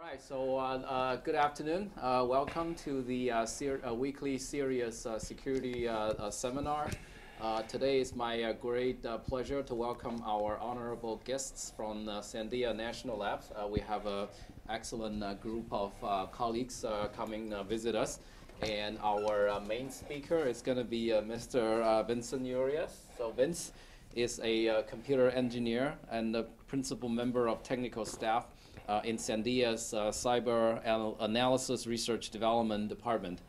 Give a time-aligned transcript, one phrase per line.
[0.00, 1.90] All right, so uh, uh, good afternoon.
[2.00, 6.88] Uh, welcome to the uh, ser uh, weekly CERIAS uh, security uh, uh, seminar.
[7.38, 13.52] Uh, today is my great pleasure to welcome our honorable guests from Sandia National Labs.
[13.68, 14.28] we have an
[14.70, 15.92] excellent group of
[16.32, 16.82] colleagues
[17.14, 18.20] coming to visit us.
[18.62, 22.06] And our main speaker is going to be Mr.
[22.06, 23.02] Vincent Urias.
[23.18, 23.72] So Vince
[24.14, 28.46] is a computer engineer and a principal member of technical staff
[29.04, 30.80] in Sandia's uh, Cyber
[31.20, 33.40] Analysis Research Development Department.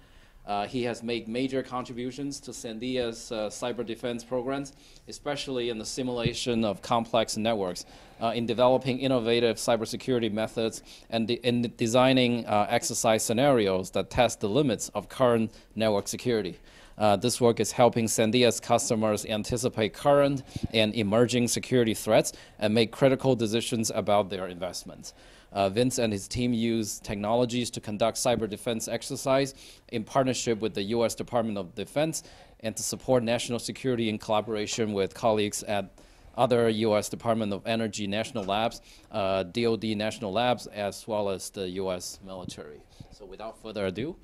[0.45, 4.73] Uh, he has made major contributions to Sandia's uh, cyber defense programs,
[5.07, 7.85] especially in the simulation of complex networks,
[8.21, 10.81] uh, in developing innovative cybersecurity methods,
[11.11, 16.57] and de in designing uh, exercise scenarios that test the limits of current network security.
[16.97, 22.91] Uh, this work is helping Sandia's customers anticipate current and emerging security threats and make
[22.91, 25.13] critical decisions about their investments.
[25.51, 29.53] Uh, Vince and his team use technologies to conduct cyber defense exercise
[29.89, 31.13] in partnership with the U.S.
[31.13, 32.23] Department of Defense
[32.61, 35.91] and to support national security in collaboration with colleagues at
[36.37, 37.09] other U.S.
[37.09, 42.19] Department of Energy national labs, uh, DoD national labs, as well as the U.S.
[42.25, 42.81] military.
[43.11, 44.15] So without further ado,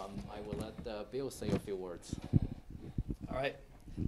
[0.00, 2.14] um, I will let uh, Bill say a few words.
[3.30, 3.56] All right,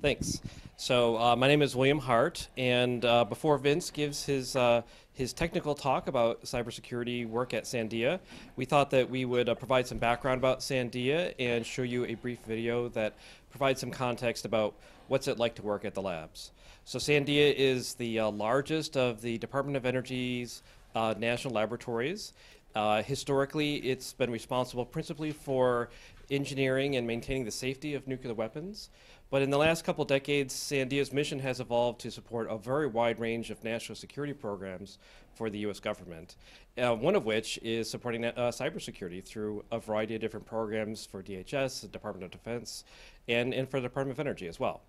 [0.00, 0.40] thanks.
[0.76, 4.82] So uh, my name is William Hart, and uh, before Vince gives his uh,
[5.12, 8.18] his technical talk about cybersecurity work at Sandia,
[8.56, 12.14] we thought that we would uh, provide some background about Sandia and show you a
[12.14, 13.14] brief video that
[13.50, 14.74] provides some context about
[15.08, 16.52] what's it like to work at the labs.
[16.84, 20.62] So Sandia is the uh, largest of the Department of Energy's
[20.94, 22.32] national laboratories.
[22.74, 25.90] Uh, historically, it's been responsible principally for
[26.30, 28.90] engineering and maintaining the safety of nuclear weapons.
[29.30, 33.18] But in the last couple decades, Sandia's mission has evolved to support a very wide
[33.18, 34.98] range of national security programs
[35.34, 35.80] for the U.S.
[35.80, 36.36] government,
[36.76, 41.22] uh, one of which is supporting uh, cybersecurity through a variety of different programs for
[41.22, 42.84] DHS, the Department of Defense,
[43.26, 44.82] and, and for the Department of Energy as well.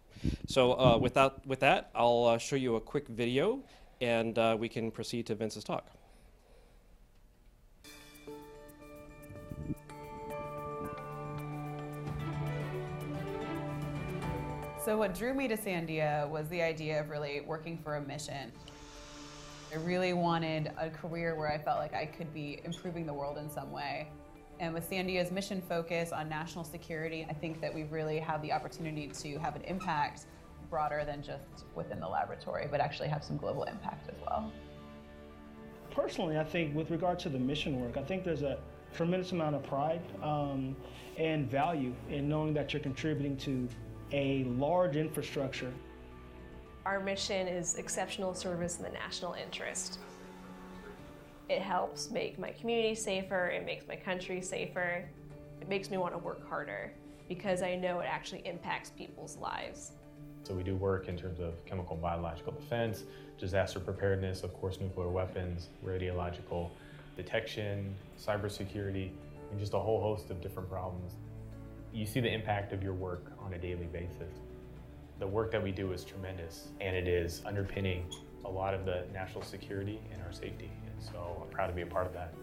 [0.45, 3.63] So uh, with, that, with that, I'll uh, show you a quick video,
[4.01, 5.87] and uh, we can proceed to Vince's talk.
[14.83, 18.51] So what drew me to Sandia was the idea of really working for a mission.
[19.71, 23.37] I really wanted a career where I felt like I could be improving the world
[23.37, 24.09] in some way.
[24.59, 28.51] And with Sandia's mission focus on national security, I think that we really have the
[28.51, 30.25] opportunity to have an impact
[30.69, 34.51] broader than just within the laboratory, but actually have some global impact as well.
[35.91, 38.59] Personally, I think with regard to the mission work, I think there's a
[38.93, 40.75] tremendous amount of pride um,
[41.17, 43.69] and value in knowing that you're contributing to
[44.13, 45.73] a large infrastructure.
[46.85, 49.97] Our mission is exceptional service in the national interest.
[51.49, 55.03] It helps make my community safer, it makes my country safer,
[55.59, 56.93] it makes me want to work harder
[57.27, 59.93] because I know it actually impacts people's lives.
[60.43, 63.03] So we do work in terms of chemical and biological defense,
[63.39, 66.69] disaster preparedness, of course, nuclear weapons, radiological
[67.15, 69.09] detection, cybersecurity,
[69.51, 71.13] and just a whole host of different problems
[71.93, 74.39] you see the impact of your work on a daily basis.
[75.19, 78.05] The work that we do is tremendous, and it is underpinning
[78.45, 80.71] a lot of the national security and our safety.
[80.87, 82.33] And so I'm proud to be a part of that.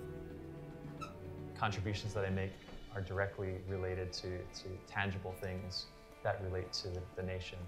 [1.59, 2.53] Contributions that I make
[2.94, 5.87] are directly related to, to tangible things
[6.22, 7.59] that relate to the, the nation.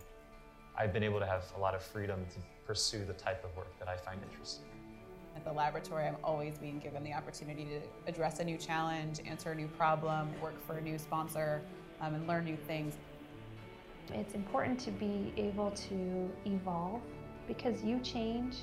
[0.78, 3.76] I've been able to have a lot of freedom to pursue the type of work
[3.80, 4.71] that I find interesting.
[5.36, 9.52] At the laboratory, I'm always being given the opportunity to address a new challenge, answer
[9.52, 11.62] a new problem, work for a new sponsor,
[12.00, 12.96] um, and learn new things.
[14.12, 17.00] It's important to be able to evolve
[17.48, 18.56] because you change,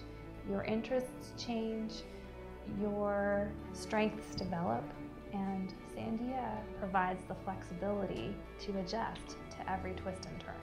[0.49, 2.03] your interests change,
[2.79, 4.83] your strengths develop,
[5.33, 10.55] and Sandia provides the flexibility to adjust to every twist and turn.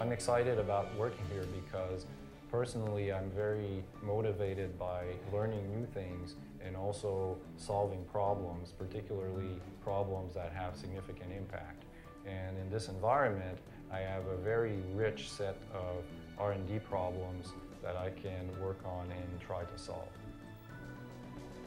[0.00, 2.06] I'm excited about working here because
[2.50, 10.52] Personally, I'm very motivated by learning new things and also solving problems, particularly problems that
[10.52, 11.84] have significant impact.
[12.26, 13.58] And in this environment,
[13.92, 16.04] I have a very rich set of
[16.38, 17.52] R&D problems
[17.82, 20.08] that I can work on and try to solve.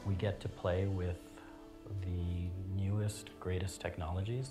[0.04, 1.18] We get to play with
[2.02, 4.50] the newest, greatest technologies.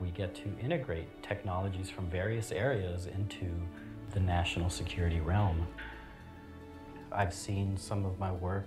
[0.00, 3.50] We get to integrate technologies from various areas into
[4.12, 5.66] the national security realm.
[7.10, 8.66] I've seen some of my work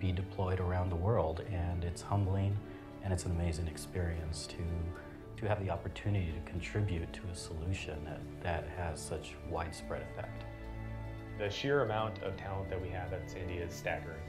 [0.00, 2.56] be deployed around the world and it's humbling
[3.02, 8.04] and it's an amazing experience to, to have the opportunity to contribute to a solution
[8.04, 10.44] that, that has such widespread effect.
[11.38, 14.22] The sheer amount of talent that we have at Sandia is staggering.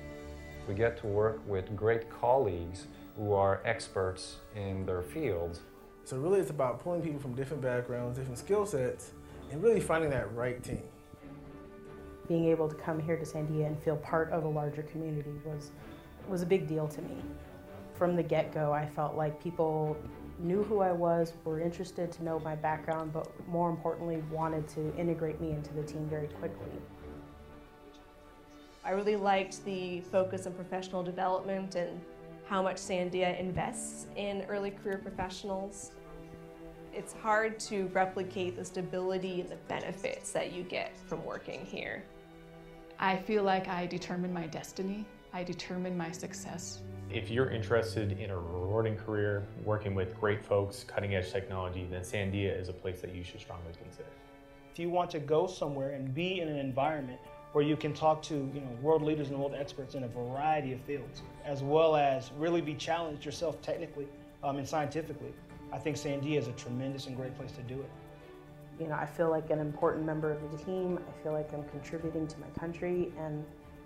[0.68, 2.88] We get to work with great colleagues
[3.18, 5.62] who are experts in their fields.
[6.03, 9.12] So really it's about pulling people from different backgrounds, different skill sets,
[9.51, 10.83] and really finding that right team.
[12.27, 15.71] Being able to come here to Sandia and feel part of a larger community was,
[16.27, 17.18] was a big deal to me.
[17.94, 19.95] From the get-go, I felt like people
[20.39, 24.95] knew who I was, were interested to know my background, but more importantly, wanted to
[24.97, 26.71] integrate me into the team very quickly.
[28.83, 32.01] I really liked the focus on professional development and
[32.45, 35.91] how much Sandia invests in early career professionals.
[36.95, 42.06] It's hard to replicate the stability and the benefits that you get from working here.
[42.97, 45.06] I feel like I determine my destiny.
[45.33, 46.83] I determine my success.
[47.12, 52.00] If you're interested in a rewarding career, working with great folks, cutting edge technology, then
[52.00, 54.07] Sandia is a place that you should strongly consider.
[54.71, 57.19] If you want to go somewhere and be in an environment
[57.51, 60.71] where you can talk to you know, world leaders and world experts in a variety
[60.71, 64.07] of fields, as well as really be challenged yourself technically
[64.45, 65.33] um, and scientifically,
[65.75, 67.89] I think Sandia is a tremendous and great place to do it.
[68.80, 70.98] You know, I feel like an important member of the team.
[70.98, 73.44] I feel like I'm contributing to my country, and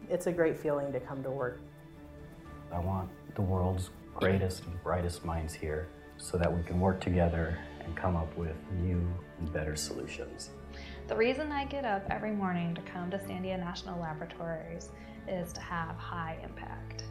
[0.07, 1.59] it's a great feeling to come to work.
[2.71, 5.87] I want the world's greatest and brightest minds here
[6.17, 9.01] so that we can work together and come up with new
[9.39, 10.51] and better solutions.
[11.07, 14.89] The reason I get up every morning to come to Sandia National Laboratories
[15.27, 17.05] is to have high impact.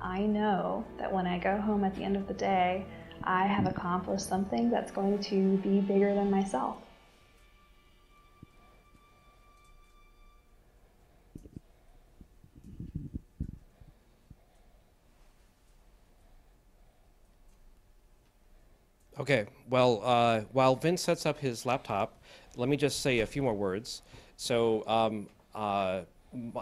[0.00, 2.84] I know that when I go home at the end of the day,
[3.22, 6.76] I have accomplished something that's going to be bigger than myself.
[19.18, 22.20] Okay, well, uh, while Vince sets up his laptop,
[22.56, 24.02] let me just say a few more words.
[24.36, 26.00] So, um, uh,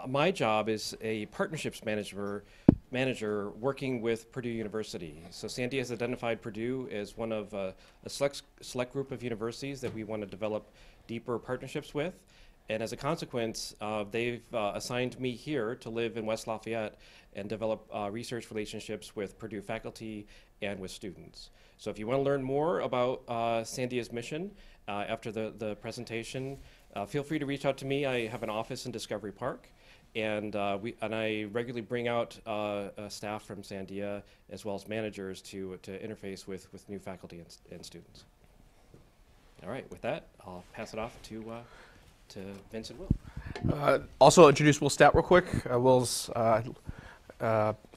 [0.07, 2.43] my job is a partnerships manager,
[2.93, 5.21] manager working with Purdue University.
[5.31, 7.71] So, Sandy has identified Purdue as one of uh,
[8.05, 10.71] a select, select group of universities that we want to develop
[11.07, 12.13] deeper partnerships with.
[12.69, 16.95] And as a consequence, uh, they've uh, assigned me here to live in West Lafayette
[17.35, 20.27] and develop uh, research relationships with Purdue faculty
[20.61, 21.49] and with students.
[21.77, 24.51] So if you want to learn more about uh, Sandia's mission
[24.87, 26.57] uh, after the, the presentation,
[27.07, 28.05] feel free to reach out to me.
[28.05, 29.67] I have an office in Discovery Park.
[30.15, 34.21] And, uh, we, and I regularly bring out uh, uh, staff from Sandia
[34.51, 38.25] as well as managers to, to interface with, with new faculty and, and students.
[39.63, 41.59] All right, with that, I'll pass it off to, uh,
[42.29, 42.39] to
[42.71, 43.07] Vince and Will.
[43.73, 45.45] Uh, also introduce Will Stout real quick.
[45.71, 46.29] Uh, Will's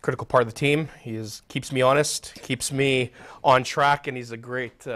[0.00, 0.88] critical part of the team.
[1.00, 3.10] He is, keeps me honest, keeps me
[3.44, 4.86] on track, and he's a great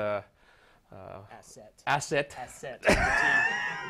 [0.92, 1.82] uh, Asset.
[1.86, 2.34] asset.
[2.38, 2.82] Asset.
[2.82, 2.98] The team.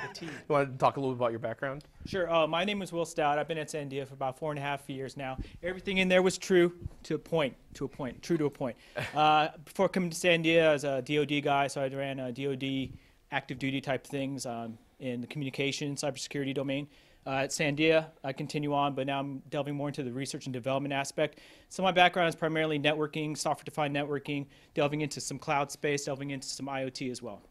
[0.09, 0.29] The team.
[0.29, 1.85] You want to talk a little bit about your background?
[2.07, 2.31] Sure.
[2.33, 3.39] Uh, my name is Will Stout.
[3.39, 5.39] I've been at Sandia for about four and a half years now.
[5.63, 6.73] Everything in there was true
[7.05, 7.57] to a point.
[7.75, 8.23] To a point.
[8.23, 8.77] True to a point.
[9.15, 12.91] Uh, before coming to Sandia, as a DoD guy, so I ran uh, DoD
[13.33, 16.87] active duty type things um, in the communication cybersecurity domain.
[17.27, 20.53] Uh, at Sandia, I continue on, but now I'm delving more into the research and
[20.55, 21.39] development aspect.
[21.69, 26.49] So my background is primarily networking, software-defined networking, delving into some cloud space, delving into
[26.49, 27.43] some IoT as well.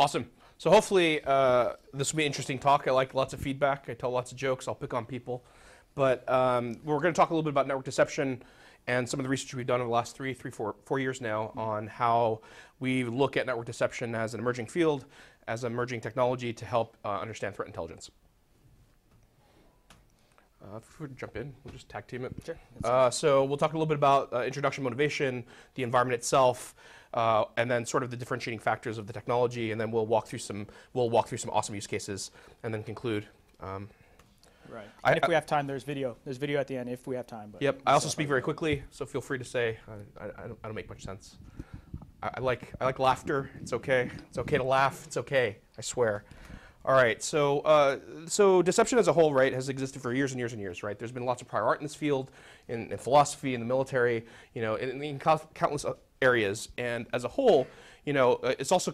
[0.00, 0.28] Awesome.
[0.58, 2.88] So hopefully uh, this will be an interesting talk.
[2.88, 3.88] I like lots of feedback.
[3.88, 4.66] I tell lots of jokes.
[4.66, 5.44] I'll pick on people.
[5.94, 8.42] But um, we're going to talk a little bit about network deception
[8.86, 11.20] and some of the research we've done over the last three, three, four, four years
[11.20, 12.40] now on how
[12.80, 15.04] we look at network deception as an emerging field,
[15.46, 18.10] as an emerging technology to help uh, understand threat intelligence.
[20.62, 22.32] Uh, if we jump in, we'll just tag team it.
[22.44, 22.58] Sure.
[22.84, 26.74] Uh, so we'll talk a little bit about uh, introduction motivation, the environment itself,
[27.14, 30.26] uh, and then sort of the differentiating factors of the technology, and then we'll walk
[30.26, 32.30] through some we'll walk through some awesome use cases,
[32.62, 33.26] and then conclude.
[33.60, 33.88] Um,
[34.68, 34.86] Right.
[35.02, 36.16] I- And if we have time, there's video.
[36.24, 37.50] There's video at the end if we have time.
[37.50, 37.80] But Yep.
[37.86, 40.68] I also speak very quickly, so feel free to say I, I, I, don't, I
[40.68, 41.38] don't make much sense.
[42.22, 43.50] I, I like I like laughter.
[43.60, 44.10] It's okay.
[44.28, 45.04] It's okay to laugh.
[45.06, 45.56] It's okay.
[45.76, 46.24] I swear.
[46.84, 47.22] All right.
[47.22, 50.60] So uh, so deception as a whole, right, has existed for years and years and
[50.60, 50.98] years, right?
[50.98, 52.30] There's been lots of prior art in this field,
[52.68, 55.84] in, in philosophy, in the military, you know, in, in countless
[56.22, 56.68] areas.
[56.78, 57.66] And as a whole,
[58.06, 58.92] you know, uh, it's also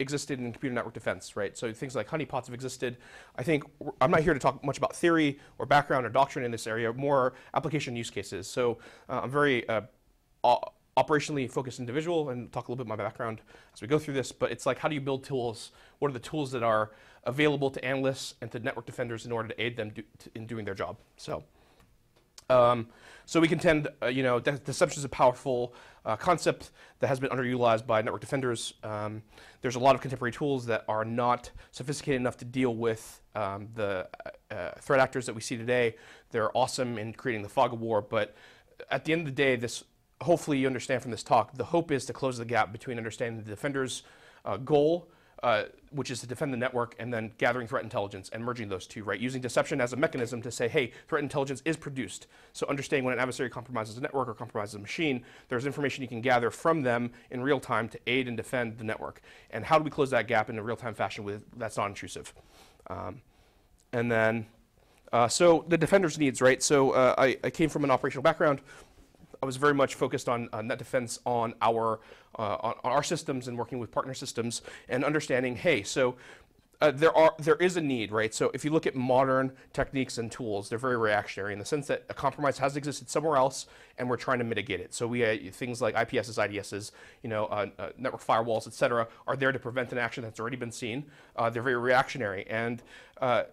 [0.00, 1.56] existed in computer network defense, right?
[1.56, 2.96] So things like honeypots have existed.
[3.36, 3.64] I think
[4.00, 6.92] I'm not here to talk much about theory or background or doctrine in this area,
[6.92, 8.48] more application use cases.
[8.48, 8.78] So
[9.08, 9.82] uh, I'm very uh,
[10.96, 13.40] operationally focused individual and talk a little bit about my background
[13.72, 14.32] as we go through this.
[14.32, 15.70] But it's like, how do you build tools?
[15.98, 16.90] What are the tools that are
[17.24, 20.46] available to analysts and to network defenders in order to aid them do, to, in
[20.46, 20.96] doing their job?
[21.16, 21.44] So.
[22.50, 22.88] Um,
[23.26, 25.74] so we contend, uh, you know, de- deception is a powerful
[26.06, 26.70] uh, concept
[27.00, 28.72] that has been underutilized by network defenders.
[28.82, 29.22] Um,
[29.60, 33.68] there's a lot of contemporary tools that are not sophisticated enough to deal with um,
[33.74, 35.96] the uh, uh, threat actors that we see today.
[36.30, 38.34] They're awesome in creating the fog of war, but
[38.90, 39.84] at the end of the day, this
[40.22, 43.42] hopefully you understand from this talk, the hope is to close the gap between understanding
[43.42, 44.04] the defender's
[44.44, 45.10] uh, goal
[45.42, 48.86] uh, which is to defend the network, and then gathering threat intelligence and merging those
[48.86, 49.20] two, right?
[49.20, 52.26] Using deception as a mechanism to say, hey, threat intelligence is produced.
[52.52, 56.08] So understanding when an adversary compromises a network or compromises a machine, there's information you
[56.08, 59.20] can gather from them in real time to aid and defend the network.
[59.50, 61.86] And how do we close that gap in a real time fashion with that's not
[61.86, 62.32] intrusive?
[62.88, 63.20] Um,
[63.92, 64.46] and then,
[65.12, 66.62] uh, so the defender's needs, right?
[66.62, 68.60] So uh, I, I came from an operational background.
[69.42, 72.00] I was very much focused on uh, net defense on our
[72.38, 75.56] uh, on, our systems and working with partner systems and understanding.
[75.56, 76.16] Hey, so.
[76.80, 78.32] Uh, there are there is a need, right?
[78.32, 81.88] So if you look at modern techniques and tools, they're very reactionary in the sense
[81.88, 83.66] that a compromise has existed somewhere else,
[83.98, 84.94] and we're trying to mitigate it.
[84.94, 86.92] So we uh, things like IPSs, IDSs,
[87.24, 90.38] you know, uh, uh, network firewalls, et cetera, are there to prevent an action that's
[90.38, 91.06] already been seen.
[91.34, 92.80] Uh, they're very reactionary, and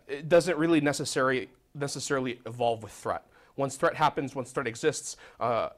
[0.07, 3.25] it doesn't really necessarily necessarily evolve with threat
[3.57, 5.69] once threat happens, once threat exists, uh,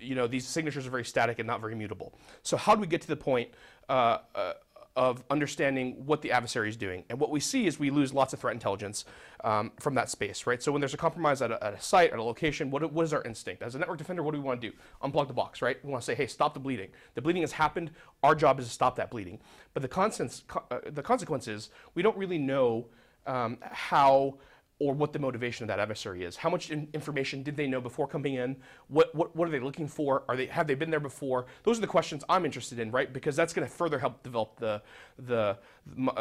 [0.00, 2.14] you know, these signatures are very static and not very mutable.
[2.42, 3.50] So how do we get to the point
[3.88, 4.52] uh, uh,
[4.96, 7.04] of understanding what the adversary is doing?
[7.10, 9.04] And what we see is we lose lots of threat intelligence
[9.42, 10.62] um, from that space, right?
[10.62, 13.04] So when there's a compromise at a, at a site, at a location, what, what
[13.04, 13.62] is our instinct?
[13.62, 14.76] As a network defender, what do we want to do?
[15.02, 15.84] Unplug the box, right?
[15.84, 16.90] We want to say, hey, stop the bleeding.
[17.14, 17.90] The bleeding has happened.
[18.22, 19.40] Our job is to stop that bleeding.
[19.74, 22.86] But the, consequence, uh, the consequence is we don't really know
[23.26, 24.38] um, how
[24.80, 26.36] or what the motivation of that adversary is.
[26.36, 28.56] How much in information did they know before coming in?
[28.88, 30.24] What, what, what are they looking for?
[30.28, 31.46] Are they, have they been there before?
[31.62, 33.12] Those are the questions I'm interested in, right?
[33.12, 34.82] Because that's going to further help develop the,
[35.18, 35.58] the,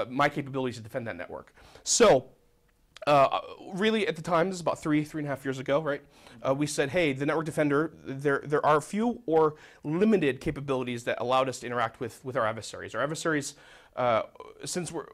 [0.08, 1.54] my, capabilities to defend that network.
[1.84, 2.30] So,
[3.08, 3.40] uh,
[3.74, 6.02] really, at the time, this is about three, three and a half years ago, right?
[6.42, 11.20] Uh, we said, hey, the network defender, there, there are few or limited capabilities that
[11.20, 12.96] allowed us to interact with, with our adversaries.
[12.96, 13.56] Our adversaries,
[13.96, 14.24] uh,
[14.64, 15.06] since we're,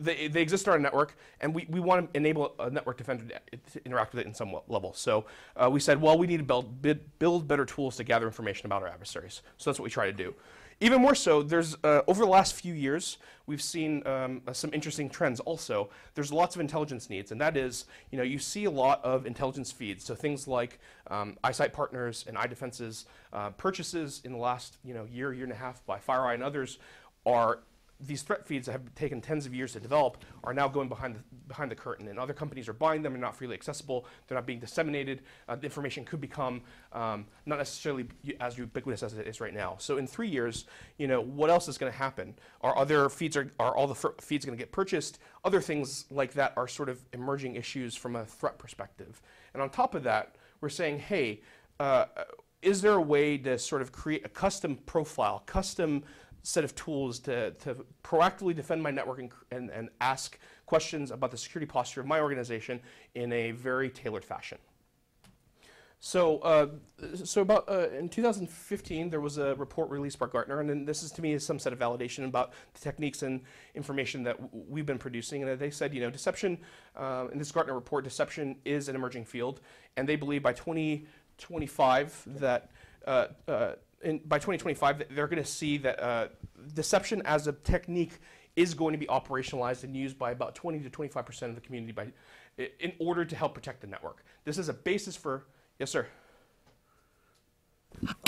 [0.00, 3.24] they, they exist on our network, and we, we want to enable a network defender
[3.72, 4.92] to interact with it in some level.
[4.94, 6.82] So uh, we said, well, we need to build,
[7.18, 9.42] build better tools to gather information about our adversaries.
[9.56, 10.34] So that's what we try to do.
[10.80, 14.72] Even more so, there's uh, over the last few years, we've seen um, uh, some
[14.72, 15.40] interesting trends.
[15.40, 19.04] Also, there's lots of intelligence needs, and that is, you know, you see a lot
[19.04, 20.04] of intelligence feeds.
[20.04, 25.04] So things like um, iSight partners and iDefense's uh, purchases in the last, you know,
[25.10, 26.78] year, year and a half by FireEye and others
[27.26, 27.58] are
[28.00, 31.16] these threat feeds that have taken tens of years to develop are now going behind
[31.16, 33.12] the, behind the curtain, and other companies are buying them.
[33.12, 34.06] They're not freely accessible.
[34.26, 35.22] They're not being disseminated.
[35.48, 36.62] Uh, the information could become
[36.92, 38.06] um, not necessarily
[38.40, 39.76] as ubiquitous as it is right now.
[39.78, 40.66] So in three years,
[40.98, 42.34] you know, what else is going to happen?
[42.60, 45.18] Are other feeds are, are all the feeds going to get purchased?
[45.44, 49.20] Other things like that are sort of emerging issues from a threat perspective.
[49.54, 51.42] And on top of that, we're saying, hey.
[51.80, 52.06] Uh,
[52.60, 56.02] is there a way to sort of create a custom profile, custom
[56.42, 61.30] set of tools to, to proactively defend my network and, and, and ask questions about
[61.30, 62.80] the security posture of my organization
[63.14, 64.58] in a very tailored fashion.
[66.00, 66.68] So, uh,
[67.24, 71.10] so about uh, in 2015, there was a report released by Gartner, and this is
[71.12, 73.40] to me is some set of validation about the techniques and
[73.74, 75.42] information that we've been producing.
[75.42, 76.58] And they said, you know, deception
[76.96, 79.60] uh, in this Gartner report, deception is an emerging field,
[79.96, 82.70] and they believe by 2025 that
[83.04, 86.28] uh, uh, in, by 2025, they're going to see that uh,
[86.74, 88.18] deception as a technique
[88.56, 91.60] is going to be operationalized and used by about 20 to 25 percent of the
[91.60, 92.08] community by,
[92.80, 94.24] in order to help protect the network.
[94.44, 95.46] This is a basis for,
[95.78, 96.06] yes, sir.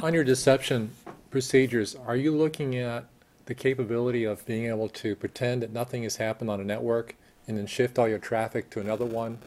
[0.03, 0.91] On your deception
[1.31, 3.07] procedures, are you looking at
[3.47, 7.59] the capability of being able to pretend that nothing has happened on a network and
[7.59, 9.39] then shift all your traffic to another one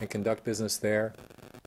[0.00, 1.14] and conduct business there?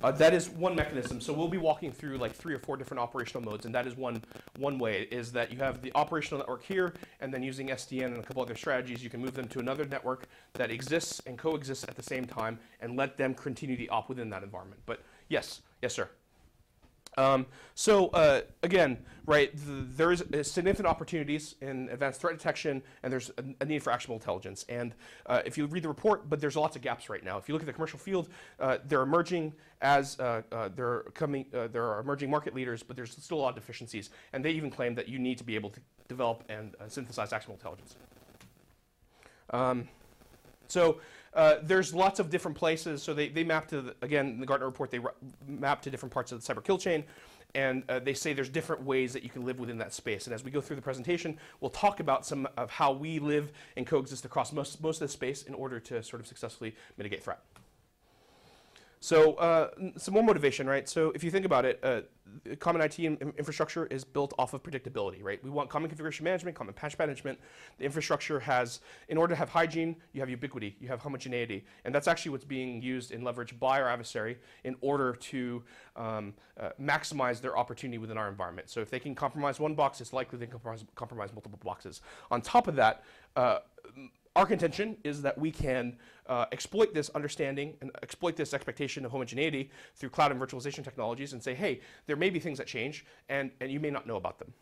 [0.04, 1.22] Uh, that is one mechanism.
[1.22, 3.96] So we'll be walking through like three or four different operational modes, and that is
[3.96, 4.24] one
[4.58, 5.08] one way.
[5.12, 8.42] Is that you have the operational network here, and then using SDN and a couple
[8.42, 12.04] other strategies, you can move them to another network that exists and coexists at the
[12.04, 14.82] same time, and let them continue to op within that environment.
[14.86, 16.10] But yes, yes, sir.
[17.18, 22.82] Um, so uh, again, right, the, there is uh, significant opportunities in advanced threat detection,
[23.04, 24.66] and there's a, a need for actionable intelligence.
[24.70, 24.94] And
[25.26, 27.38] uh, if you read the report, but there's lots of gaps right now.
[27.38, 30.42] If you look at the commercial field, uh, they're emerging as uh,
[30.76, 31.46] they're coming.
[31.52, 34.12] there are emerging market leaders, but there's still a lot of deficiencies.
[34.32, 37.56] And they even claim that you need to be able to develop and synthesize actionable
[37.56, 37.96] intelligence.
[39.50, 39.88] Um,
[40.68, 41.02] so
[41.34, 43.02] uh, there's lots of different places.
[43.02, 45.00] So they, they map to, the, again, the Gartner report, they
[45.48, 47.04] map to different parts of the cyber kill chain.
[47.54, 50.26] And uh, they say there's different ways that you can live within that space.
[50.26, 53.52] And as we go through the presentation, we'll talk about some of how we live
[53.76, 57.22] and coexist across most, most of the space in order to sort of successfully mitigate
[57.22, 57.42] threat.
[59.04, 60.88] So uh, some more motivation, right?
[60.88, 62.02] So if you think about it, uh,
[62.60, 65.44] common IT in- in- infrastructure is built off of predictability, right?
[65.44, 67.40] We want common configuration management, common patch management.
[67.80, 68.80] The infrastructure has,
[69.10, 72.46] in order to have hygiene, you have ubiquity, you have homogeneity, and that's actually what's
[72.46, 75.64] being used and leveraged by our adversary in order to
[75.96, 78.70] um, uh, maximize their opportunity within our environment.
[78.70, 82.02] So if they can compromise one box, it's likely they can compromise, compromise multiple boxes.
[82.30, 83.04] On top of that,
[83.36, 83.60] uh,
[84.36, 85.98] our contention is that we can
[86.28, 91.34] uh, exploit this understanding and exploit this expectation of homogeneity through cloud and virtualization technologies
[91.34, 94.16] and say, hey, there may be things that change and, and you may not know
[94.16, 94.54] about them.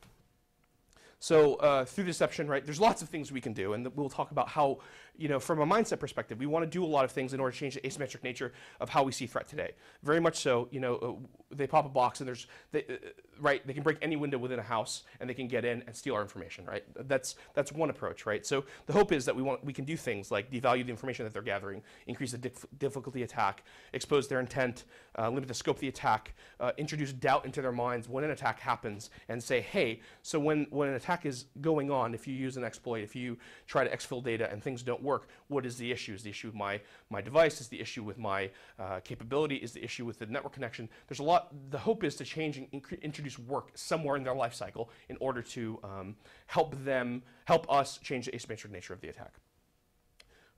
[1.19, 4.31] So uh, through deception, right, there's lots of things we can do, and we'll talk
[4.31, 4.79] about how,
[5.17, 7.41] you know, from a mindset perspective, we want to do a lot of things in
[7.41, 9.73] order to change the asymmetric nature of how we see threat today.
[10.01, 12.93] Very much so, you know, uh, they pop a box and there's, they, uh,
[13.41, 15.95] right, they can break any window within a house and they can get in and
[15.95, 16.83] steal our information, right?
[17.07, 18.45] That's that's one approach, right?
[18.45, 21.25] So the hope is that we want we can do things like devalue the information
[21.25, 24.85] that they're gathering, increase the dif- difficulty attack, expose their intent,
[25.17, 28.31] uh, limit the scope of the attack, uh, introduce doubt into their minds when an
[28.31, 32.33] attack happens, and say, hey, so when when an attack is going on, if you
[32.33, 33.37] use an exploit, if you
[33.67, 36.13] try to exfil data and things don't work, what is the issue?
[36.13, 37.61] Is the issue with my my device?
[37.61, 39.55] Is the issue with my uh, capability?
[39.55, 40.89] Is the issue with the network connection?
[41.07, 41.53] There's a lot.
[41.71, 42.67] The hope is to change and
[43.01, 46.15] introduce work somewhere in their life cycle in order to um,
[46.47, 49.33] help them help us change the asymmetric nature of the attack.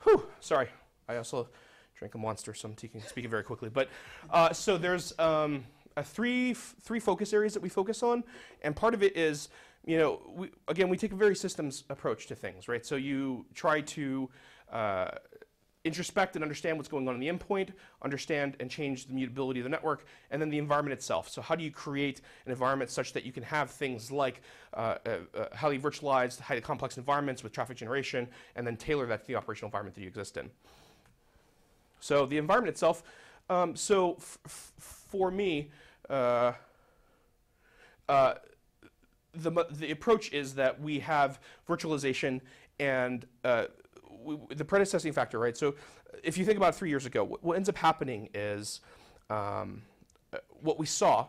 [0.03, 0.69] Whew, sorry.
[1.07, 1.49] I also
[1.97, 3.69] drank a monster, so I'm speaking very quickly.
[3.69, 3.89] But
[4.29, 5.65] uh, so there's um,
[6.03, 8.23] three three focus areas that we focus on,
[8.63, 9.49] and part of it is,
[9.85, 12.85] you know, we, again we take a very systems approach to things, right?
[12.85, 14.29] So you try to
[14.71, 15.11] uh,
[15.83, 17.69] introspect and understand what's going on in the endpoint,
[18.03, 21.27] understand and change the mutability of the network, and then the environment itself.
[21.29, 24.41] So how do you create an environment such that you can have things like
[24.73, 29.21] uh, uh, uh, highly virtualized, highly complex environments with traffic generation, and then tailor that
[29.21, 30.49] to the operational environment that you exist in.
[31.99, 33.03] So the environment itself.
[33.49, 35.71] Um, so for me,
[36.09, 36.53] uh,
[38.07, 38.35] uh,
[39.33, 42.41] the the approach is that we have virtualization
[42.79, 43.65] and uh,
[44.23, 45.55] we, the predecessing factor, right?
[45.55, 45.75] So
[46.23, 48.81] if you think about three years ago, what, what ends up happening is
[49.29, 49.81] um,
[50.61, 51.27] what we saw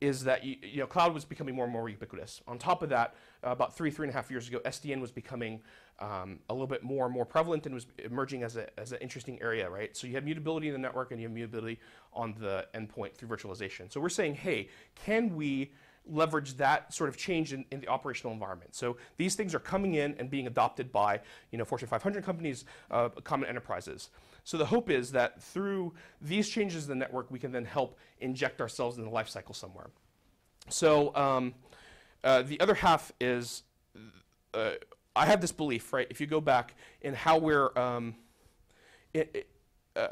[0.00, 2.40] is that you, you know cloud was becoming more and more ubiquitous.
[2.46, 5.10] On top of that, uh, about three three and a half years ago, SDN was
[5.10, 5.60] becoming
[5.98, 8.98] um, a little bit more and more prevalent and was emerging as a as an
[9.00, 9.96] interesting area, right?
[9.96, 11.80] So you have mutability in the network and you have mutability
[12.12, 13.92] on the endpoint through virtualization.
[13.92, 15.72] So we're saying, hey, can we
[16.08, 18.74] leverage that sort of change in, in the operational environment.
[18.74, 22.64] So these things are coming in and being adopted by you know Fortune 500 companies,
[22.90, 24.10] uh, common enterprises.
[24.44, 27.98] So the hope is that through these changes in the network, we can then help
[28.20, 29.90] inject ourselves in the life cycle somewhere.
[30.68, 31.54] So um,
[32.24, 33.62] uh, the other half is
[34.54, 34.70] uh,
[35.14, 36.06] I have this belief, right?
[36.10, 38.14] If you go back in how we're um,
[39.12, 39.48] it, it,
[39.96, 40.08] uh,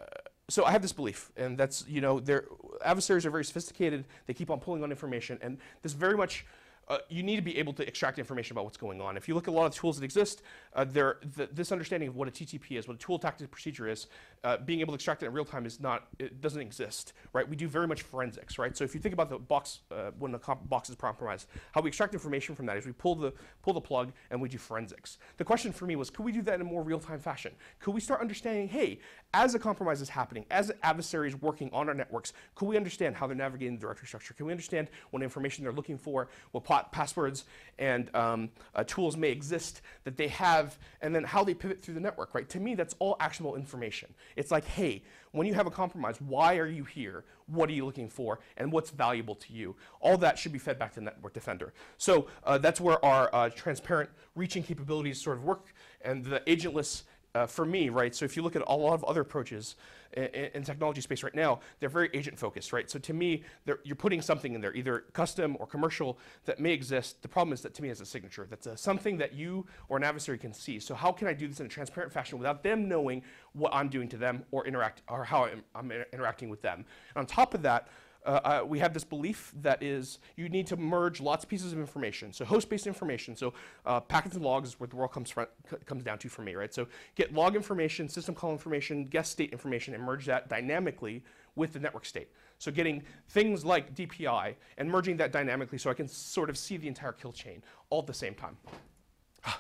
[0.49, 2.45] so I have this belief, and that's you know, their
[2.85, 4.05] adversaries are very sophisticated.
[4.27, 6.47] They keep on pulling on information, and this very much.
[6.89, 9.17] Uh, you need to be able to extract information about what's going on.
[9.17, 10.43] If you look at a lot of the tools that exist,
[10.75, 13.89] uh, there, th- this understanding of what a TTP is, what a tool tactic procedure
[13.89, 14.07] is,
[14.45, 17.49] uh, being able to extract it in real time is not, it doesn't exist, right?
[17.49, 18.77] We do very much forensics, right?
[18.77, 21.89] So if you think about the box, uh, when the box is compromised, how we
[21.89, 25.19] extract information from that is we pull the, pull the plug and we do forensics.
[25.39, 27.53] The question for me was, could we do that in a more real-time fashion?
[27.81, 29.01] Could we start understanding, hey,
[29.35, 33.27] as a compromise is happening, as adversaries working on our networks, could we understand how
[33.27, 34.35] they're navigating the directory structure?
[34.35, 37.45] Can we understand what information they're looking for, what pa- passwords
[37.79, 41.95] and um, uh, tools may exist that they have, and then how they pivot through
[41.95, 42.49] the network, right?
[42.51, 44.15] To me, that's all actionable information.
[44.35, 47.25] It's like, hey, when you have a compromise, why are you here?
[47.47, 48.41] What are you looking for?
[48.57, 49.77] And what's valuable to you?
[50.01, 51.75] All that should be fed back to Network Defender.
[51.99, 57.03] So uh, that's where our uh, transparent reaching capabilities sort of work, and the agentless
[57.37, 58.15] uh, for me, right?
[58.15, 59.77] So if you look at a lot of other approaches
[60.15, 62.89] in, in technology space right now, they're very agent focused, right?
[62.91, 63.43] So to me,
[63.85, 67.21] you're putting something in there, either custom or commercial, that may exist.
[67.21, 68.47] The problem is that to me, it's a signature.
[68.49, 70.81] That's a, something that you or an adversary can see.
[70.81, 73.23] So how can I do this in a transparent fashion without them knowing
[73.53, 76.87] what I'm doing to them or interact or how I'm, I'm interacting with them?
[77.15, 77.89] And on top of that,
[78.27, 81.73] uh, uh, we have this belief that is you need to merge lots of pieces
[81.73, 82.33] of information.
[82.33, 83.37] So host-based information.
[83.37, 83.55] So
[83.87, 85.47] uh, packets and logs is what the world comes from,
[85.87, 86.75] comes down to for me, right?
[86.75, 91.23] So get log information, system call information, guest state information, and merge that dynamically
[91.55, 92.29] with the network state.
[92.59, 96.77] So getting things like DPI and merging that dynamically so I can sort of see
[96.77, 98.57] the entire kill chain all at the same time.
[99.45, 99.57] Want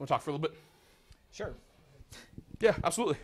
[0.00, 0.56] to talk for a little bit?
[1.32, 1.52] Sure.
[2.60, 3.16] Yeah, absolutely.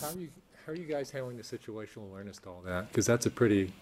[0.00, 0.28] How are you
[0.66, 2.88] how are you guys handling the situational awareness to all that?
[2.88, 3.72] Because that's a pretty,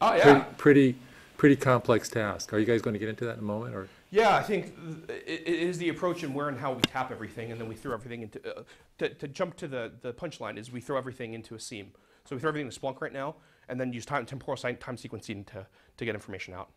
[0.00, 0.22] Oh, yeah.
[0.40, 0.96] pretty, pretty
[1.36, 2.52] pretty complex task.
[2.54, 3.88] Are you guys going to get into that in a moment, or?
[4.10, 4.74] Yeah, I think
[5.06, 7.68] th- it, it is the approach and where and how we tap everything, and then
[7.68, 8.56] we throw everything into.
[8.58, 8.62] Uh,
[8.98, 11.88] to, to jump to the, the punchline is we throw everything into a SIEM.
[12.24, 13.36] So we throw everything into Splunk right now,
[13.68, 16.68] and then use time temporal time sequencing to, to get information out.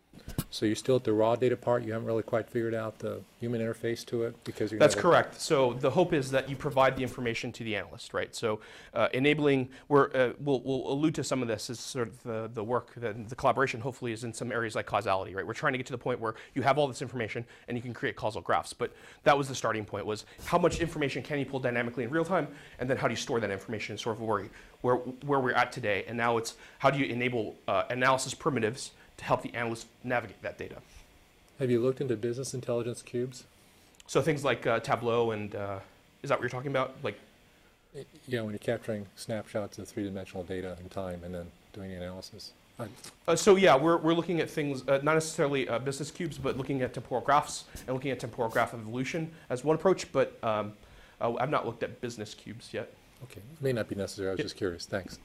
[0.50, 3.20] So you're still at the raw data part, you haven't really quite figured out the
[3.38, 4.78] human interface to it, because you're.
[4.78, 5.40] gonna That's correct.
[5.40, 8.34] So the hope is that you provide the information to the analyst, right?
[8.34, 8.60] So
[8.92, 12.50] uh, enabling, we're, uh, we'll, we'll allude to some of this as sort of the,
[12.52, 15.46] the work, the, the collaboration hopefully is in some areas like causality, right?
[15.46, 17.82] We're trying to get to the point where you have all this information and you
[17.82, 18.72] can create causal graphs.
[18.72, 22.10] But that was the starting point was how much information can you pull dynamically in
[22.10, 22.48] real time?
[22.80, 24.46] And then how do you store that information sort of where,
[24.80, 26.04] where, where we're at today?
[26.08, 30.40] And now it's how do you enable uh, analysis primitives to help the analyst navigate
[30.42, 30.76] that data?
[31.58, 33.44] Have you looked into business intelligence cubes?
[34.06, 35.78] So things like uh, Tableau and, uh,
[36.22, 36.94] is that what you're talking about?
[37.02, 37.18] Like
[38.26, 42.52] Yeah, when you're capturing snapshots of three-dimensional data in time and then doing the analysis.
[43.28, 46.56] Uh, so yeah, we're, we're looking at things, uh, not necessarily uh, business cubes, but
[46.56, 50.72] looking at temporal graphs and looking at temporal graph evolution as one approach, but um,
[51.20, 52.90] uh, I've not looked at business cubes yet.
[53.24, 55.18] Okay, may not be necessary, I was just curious, thanks.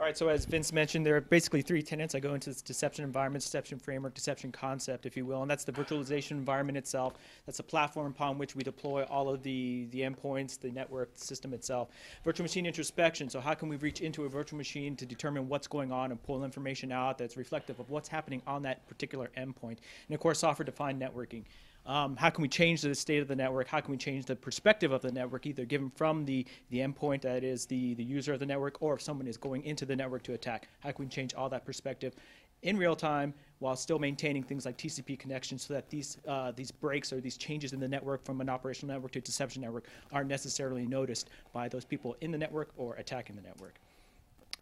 [0.00, 2.14] All right, so as Vince mentioned, there are basically three tenets.
[2.14, 5.64] I go into this deception environment, deception framework, deception concept, if you will, and that's
[5.64, 7.18] the virtualization environment itself.
[7.44, 11.20] That's a platform upon which we deploy all of the, the endpoints, the network the
[11.20, 11.90] system itself.
[12.24, 15.66] Virtual machine introspection, so how can we reach into a virtual machine to determine what's
[15.66, 19.76] going on and pull information out that's reflective of what's happening on that particular endpoint.
[20.08, 21.44] And of course, software-defined networking.
[21.86, 23.66] Um, how can we change the state of the network?
[23.66, 27.22] How can we change the perspective of the network, either given from the, the endpoint
[27.22, 29.96] that is the, the user of the network, or if someone is going into the
[29.96, 30.68] network to attack?
[30.80, 32.14] How can we change all that perspective
[32.62, 36.70] in real time while still maintaining things like TCP connections so that these, uh, these
[36.70, 39.86] breaks or these changes in the network from an operational network to a deception network
[40.12, 43.74] aren't necessarily noticed by those people in the network or attacking the network?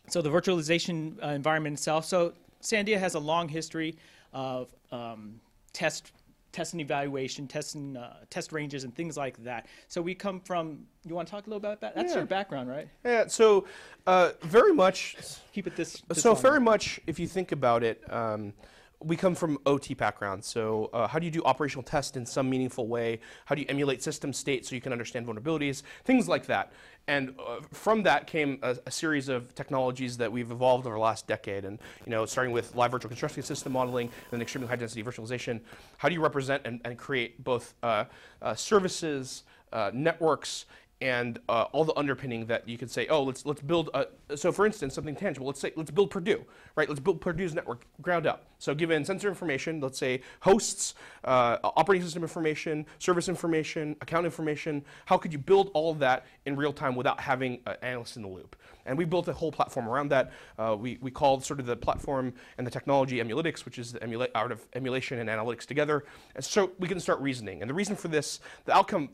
[0.09, 2.05] So the virtualization uh, environment itself.
[2.05, 3.97] So Sandia has a long history
[4.33, 5.41] of um,
[5.73, 6.13] test
[6.59, 9.67] test and evaluation, test and uh, test ranges, and things like that.
[9.87, 10.81] So we come from.
[11.07, 11.95] You want to talk a little about that?
[11.95, 12.17] That's Yeah.
[12.19, 12.89] your background, right?
[13.05, 13.65] Yeah, so
[14.09, 15.17] uh, very much.
[15.53, 16.03] Keep it this.
[16.09, 16.43] this so long.
[16.43, 18.53] very much, if you think about it, um,
[19.01, 20.49] we come from OT backgrounds.
[20.49, 23.21] So uh, how do you do operational test in some meaningful way?
[23.45, 25.85] How do you emulate system state so you can understand vulnerabilities?
[26.05, 26.73] Things like that.
[27.09, 31.01] And uh, from that came a, a series of technologies that we've evolved over the
[31.01, 31.65] last decade.
[31.65, 35.03] And you know, starting with live virtual construction system modeling and then extremely high density
[35.03, 35.61] virtualization.
[35.97, 38.05] How do you represent and, and create both uh,
[38.43, 40.67] uh, services, uh, networks,
[41.01, 43.91] and uh, all the underpinning that you could say, oh, let's let's build.
[43.95, 44.07] A,
[44.37, 45.47] so, for instance, something tangible.
[45.47, 46.89] Let's say let's build Purdue, right?
[46.89, 48.47] Let's build Purdue's network ground up.
[48.59, 54.85] So, given sensor information, let's say hosts, uh, operating system information, service information, account information.
[55.05, 58.23] How could you build all of that in real time without having an analyst in
[58.23, 58.57] the loop?
[58.85, 60.33] And we built a whole platform around that.
[60.59, 64.01] Uh, we, we called sort of the platform and the technology Emulytics, which is the
[64.01, 66.05] emula- art of emulation and analytics together.
[66.35, 67.61] And so we can start reasoning.
[67.61, 69.11] And the reason for this, the outcome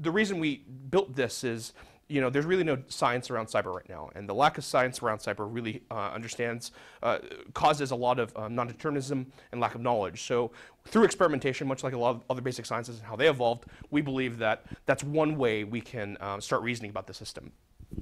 [0.00, 1.72] the reason we built this is
[2.08, 4.10] you know there's really no science around cyber right now.
[4.14, 7.18] And the lack of science around cyber really uh, understands uh,
[7.54, 10.22] causes a lot of um, non-determinism and lack of knowledge.
[10.22, 10.50] So
[10.86, 14.00] through experimentation much like a lot of other basic sciences and how they evolved we
[14.00, 17.52] believe that that's one way we can um, start reasoning about the system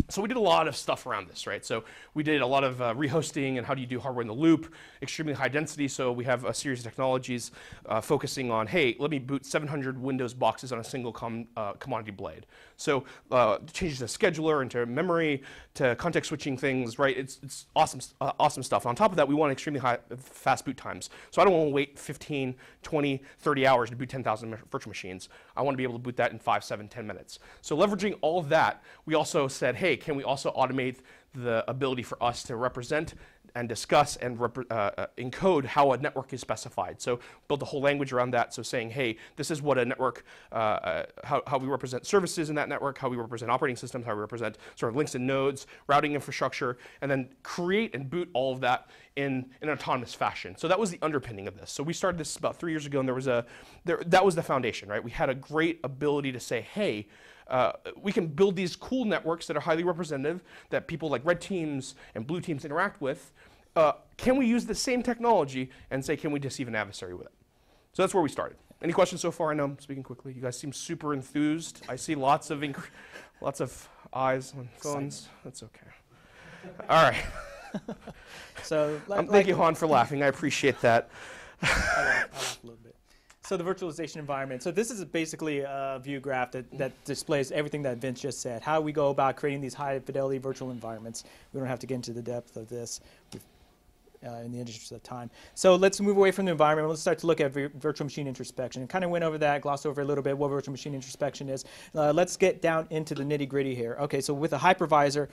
[0.09, 1.65] so we did a lot of stuff around this, right?
[1.65, 4.29] So we did a lot of uh, rehosting and how do you do hardware in
[4.29, 4.73] the loop,
[5.03, 5.89] extremely high density.
[5.89, 7.53] So we have a series of technologies
[7.87, 11.73] uh, focusing on, hey, let me boot 700 Windows boxes on a single com- uh,
[11.73, 12.47] commodity blade.
[12.79, 15.43] So uh, changes to scheduler into memory
[15.75, 17.17] to context switching things, right?
[17.17, 18.87] It's, it's awesome, uh, awesome stuff.
[18.87, 21.11] On top of that, we want extremely high, fast boot times.
[21.33, 25.29] So I don't want to wait 15, 20, 30 hours to boot 10,000 virtual machines.
[25.57, 27.41] I want to be able to boot that in five, seven, 10 minutes.
[27.63, 30.99] So leveraging all of that, we also said, hey, can we also automate
[31.35, 33.15] the ability for us to represent
[33.55, 37.01] and discuss and uh, uh, encode how a network is specified.
[37.01, 38.55] So build a whole language around that.
[38.55, 42.51] So saying, hey, this is what a network, uh, uh, how, how we represent services
[42.51, 45.27] in that network, how we represent operating systems, how we represent sort of links and
[45.27, 50.15] nodes, routing infrastructure, and then create and boot all of that in, in an autonomous
[50.15, 50.57] fashion.
[50.57, 51.71] So that was the underpinning of this.
[51.71, 53.45] So we started this about three years ago, and there was a,
[53.85, 55.03] there, that was the foundation, right?
[55.03, 57.09] We had a great ability to say, hey,
[57.49, 61.41] uh, we can build these cool networks that are highly representative that people like red
[61.41, 63.33] teams and blue teams interact with.
[63.77, 67.27] Uh, can we use the same technology and say, can we deceive an adversary with
[67.27, 67.33] it?
[67.93, 68.57] So that's where we started.
[68.83, 69.51] Any questions so far?
[69.51, 70.33] I know I'm speaking quickly.
[70.33, 71.83] You guys seem super enthused.
[71.89, 72.63] I see lots of
[73.41, 75.29] lots of eyes on phones.
[75.45, 75.87] That's okay.
[76.89, 77.25] All right.
[78.63, 80.23] So, um, like- thank you, like- Han, for laughing.
[80.23, 81.11] I appreciate that.
[81.63, 82.88] I laugh, I laugh a little bit.
[83.49, 84.63] So the virtualization environment.
[84.63, 88.61] So this is basically a view graph that, that displays everything that Vince just said.
[88.61, 91.25] How we go about creating these high fidelity virtual environments.
[91.55, 93.01] We don't have to get into the depth of this.
[94.27, 95.31] Uh, in the interest of time.
[95.55, 96.89] So let's move away from the environment.
[96.89, 98.85] Let's start to look at vir- virtual machine introspection.
[98.89, 101.65] kind of went over that, glossed over a little bit what virtual machine introspection is.
[101.95, 103.97] Uh, let's get down into the nitty gritty here.
[104.01, 105.29] Okay, so with a hypervisor,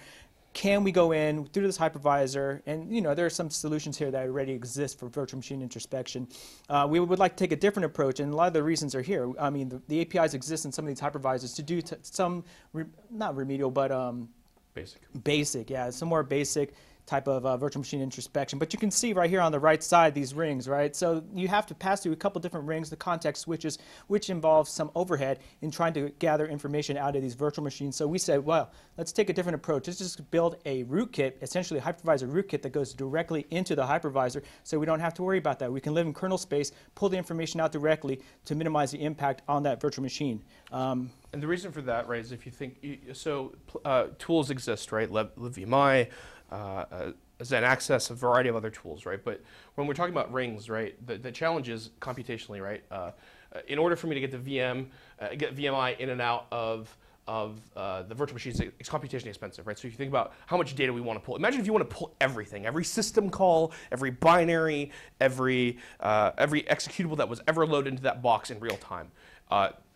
[0.56, 2.62] can we go in through this hypervisor?
[2.65, 6.28] And you know there are some solutions here that already exist for virtual machine introspection.
[6.70, 8.96] Uh, we would like to take a different approach and a lot of the reasons
[8.96, 9.32] are here.
[9.38, 12.46] I mean the, the apis exist in some of these hypervisors to do t- some
[12.72, 14.30] re- not remedial but um,
[14.74, 15.02] basic.
[15.26, 16.74] basic yeah some more basic
[17.06, 18.58] type of uh, virtual machine introspection.
[18.60, 20.96] But you can see right here on the right side these rings, right?
[20.96, 24.72] So you have to pass through a couple different rings, the context switches, which involves
[24.72, 27.96] some overhead in trying to gather information out of these virtual machines.
[27.96, 29.88] So we said, well, let's take a different approach.
[29.88, 34.41] Let's just build a rootkit, essentially a hypervisor rootkit that goes directly into the hypervisor
[34.63, 35.72] so we don't have to worry about that.
[35.72, 39.41] We can live in kernel space, pull the information out directly to minimize the impact
[39.48, 40.44] on that virtual machine.
[40.72, 42.78] Um, and the reason for that, right, is if you think,
[43.13, 45.10] so uh, tools exist, right?
[45.12, 46.10] LibVMI,
[46.51, 47.12] uh, uh
[47.51, 49.21] Access, a variety of other tools, right?
[49.21, 49.41] But
[49.75, 52.81] when we're talking about rings, right, the, the challenge is computationally, right?
[52.89, 53.12] Uh,
[53.53, 54.88] uh in order for me to get the VM,
[55.19, 56.95] uh, get VMI in and out of
[57.27, 59.77] of uh, the virtual machines, it's computationally expensive, right?
[59.77, 61.73] So if you think about how much data we want to pull, imagine if you
[61.73, 67.41] want to pull everything, every system call, every binary, every uh, every executable that was
[67.47, 69.12] ever loaded into that box in real time.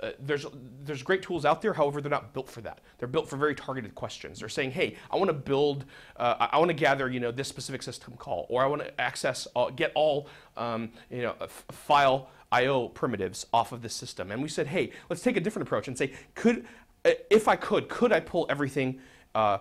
[0.02, 0.46] Uh, uh, there's
[0.84, 1.74] there's great tools out there.
[1.74, 2.80] However, they're not built for that.
[2.98, 4.40] They're built for very targeted questions.
[4.40, 5.86] They're saying, hey, I want to build,
[6.18, 9.02] uh, I want to gather, you know, this specific system call, or I want to
[9.02, 11.36] access, all, get all, um, you know,
[11.72, 14.32] file I/O primitives off of this system.
[14.32, 16.66] And we said, hey, let's take a different approach and say, could,
[17.06, 19.00] uh, if I could, could I pull everything?
[19.36, 19.60] Uh,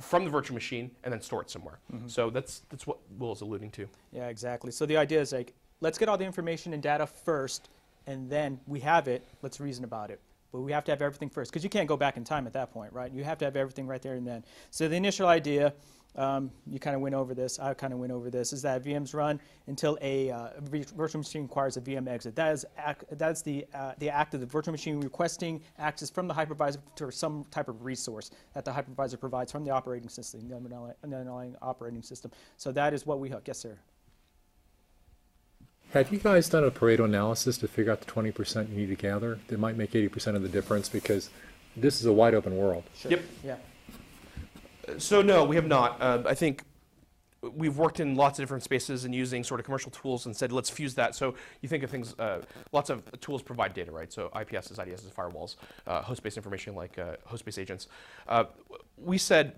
[0.00, 1.78] from the virtual machine and then store it somewhere.
[1.94, 2.08] Mm-hmm.
[2.08, 3.88] So that's that's what Will is alluding to.
[4.12, 4.72] Yeah, exactly.
[4.72, 7.68] So the idea is like let's get all the information and data first
[8.08, 10.18] and then we have it, let's reason about it.
[10.50, 12.54] But we have to have everything first, because you can't go back in time at
[12.54, 13.12] that point, right?
[13.12, 14.42] You have to have everything right there and then.
[14.70, 15.74] So the initial idea,
[16.16, 18.82] um, you kind of went over this, I kind of went over this, is that
[18.82, 22.34] VMs run until a uh, virtual machine requires a VM exit.
[22.34, 26.26] That is, ac- that's the, uh, the act of the virtual machine requesting access from
[26.28, 30.48] the hypervisor to some type of resource that the hypervisor provides from the operating system,
[30.48, 30.56] the
[31.04, 32.30] underlying operating system.
[32.56, 33.42] So that is what we hook.
[33.46, 33.78] Yes, sir.
[35.92, 38.94] Have you guys done a Pareto analysis to figure out the 20% you need to
[38.94, 40.88] gather that might make 80% of the difference?
[40.88, 41.30] Because
[41.76, 42.84] this is a wide open world.
[42.94, 43.12] Sure.
[43.12, 43.22] Yep.
[43.42, 43.56] Yeah.
[44.98, 46.00] So no, we have not.
[46.00, 46.62] Uh, I think
[47.40, 50.52] we've worked in lots of different spaces and using sort of commercial tools and said
[50.52, 51.14] let's fuse that.
[51.14, 54.12] So you think of things, uh, lots of tools provide data, right?
[54.12, 57.88] So IPSs, IDSs, firewalls, uh, host-based information like uh, host-based agents.
[58.26, 58.44] Uh,
[58.98, 59.54] we said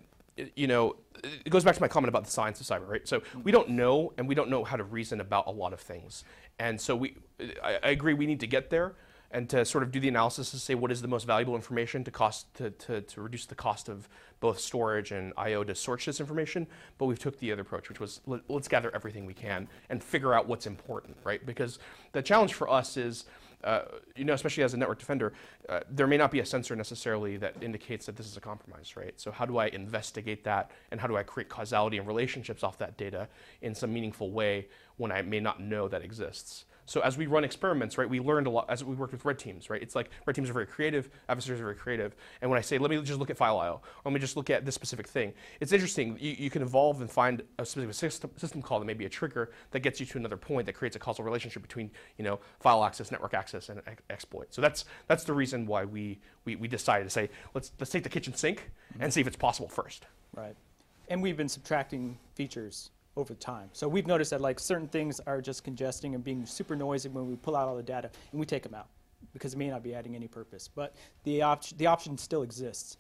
[0.57, 3.07] you know, it goes back to my comment about the science of cyber, right?
[3.07, 3.51] So we mm-hmm.
[3.51, 6.25] don't know, and we don't know how to reason about a lot of things.
[6.59, 7.17] And so we,
[7.63, 8.95] I, I agree, we need to get there
[9.33, 12.03] and to sort of do the analysis to say what is the most valuable information
[12.05, 14.09] to cost to, to, to reduce the cost of
[14.41, 16.67] both storage and I/O to source this information.
[16.99, 20.03] But we've took the other approach, which was let, us gather everything we can and
[20.03, 21.45] figure out what's important, right?
[21.45, 21.79] Because
[22.13, 23.25] the challenge for us is
[23.65, 23.83] uh,
[24.17, 25.33] you know, especially as a network defender,
[25.69, 28.97] uh, there may not be a sensor necessarily that indicates that this is a compromise,
[28.97, 29.19] right?
[29.21, 32.79] So how do I investigate that, and how do I create causality and relationships off
[32.79, 33.29] that data
[33.63, 36.65] in some meaningful way when I may not know that exists?
[36.91, 39.39] So as we run experiments, right, we learned a lot as we worked with red
[39.39, 39.81] teams, right?
[39.81, 42.17] It's like red teams are very creative, adversaries are very creative.
[42.43, 44.37] And when I say, let me just look at file IO, or let me just
[44.37, 46.17] look at this specific thing, it's interesting.
[46.19, 49.09] You, you can evolve and find a specific system, system call that may be a
[49.09, 52.41] trigger that gets you to another point that creates a causal relationship between, you know,
[52.59, 54.53] file access, network access, and ex- exploit.
[54.53, 58.03] So that's that's the reason why we, we, we decided to say, let's, let's take
[58.03, 59.11] the kitchen sink and mm-hmm.
[59.11, 60.07] see if it's possible first.
[60.35, 60.57] Right.
[61.07, 63.69] And we've been subtracting features over time.
[63.73, 67.29] So we've noticed that like certain things are just congesting and being super noisy when
[67.29, 68.89] we pull out all the data and we take them out
[69.33, 70.69] because it may not be adding any purpose.
[70.69, 70.95] But
[71.25, 72.97] the, op- the option still exists.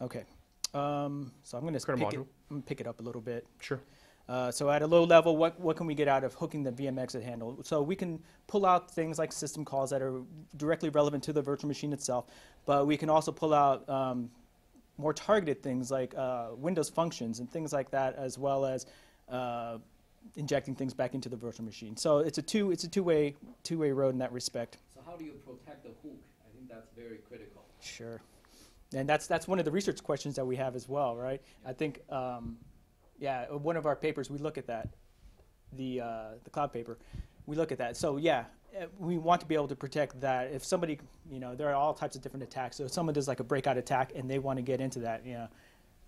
[0.00, 0.24] Okay.
[0.72, 3.46] Um, so I'm going to pick, it, pick it up a little bit.
[3.60, 3.80] Sure.
[4.28, 6.72] Uh, so at a low level, what, what can we get out of hooking the
[6.72, 7.58] VM exit handle?
[7.62, 10.22] So we can pull out things like system calls that are
[10.56, 12.26] directly relevant to the virtual machine itself,
[12.64, 14.30] but we can also pull out um,
[14.96, 18.86] more targeted things like uh, Windows functions and things like that, as well as
[19.28, 19.78] uh,
[20.36, 21.96] injecting things back into the virtual machine.
[21.96, 24.78] So it's a two it's a two way two way road in that respect.
[24.94, 26.18] So how do you protect the hook?
[26.46, 27.62] I think that's very critical.
[27.80, 28.20] Sure,
[28.94, 31.40] and that's that's one of the research questions that we have as well, right?
[31.66, 32.56] I think, um,
[33.18, 34.88] yeah, one of our papers we look at that,
[35.72, 36.98] the uh, the cloud paper,
[37.46, 37.96] we look at that.
[37.96, 38.44] So yeah,
[38.76, 40.52] eh, we want to be able to protect that.
[40.52, 40.98] If somebody,
[41.30, 42.76] you know, there are all types of different attacks.
[42.76, 45.24] So if someone does like a breakout attack and they want to get into that,
[45.26, 45.48] you know,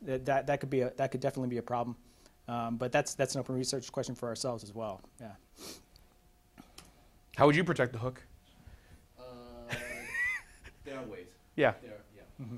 [0.02, 1.96] that that, that could be a, that could definitely be a problem.
[2.48, 5.00] Um, but that's that's an open research question for ourselves as well.
[5.20, 5.32] Yeah.
[7.36, 8.22] How would you protect the hook?
[9.18, 9.22] Uh,
[10.84, 11.26] there are ways.
[11.56, 11.72] Yeah.
[11.80, 12.44] There, yeah.
[12.44, 12.56] Mm-hmm.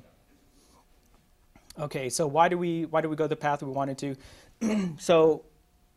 [1.82, 4.16] Okay, so why do we why do we go the path we wanted to?
[4.98, 5.44] so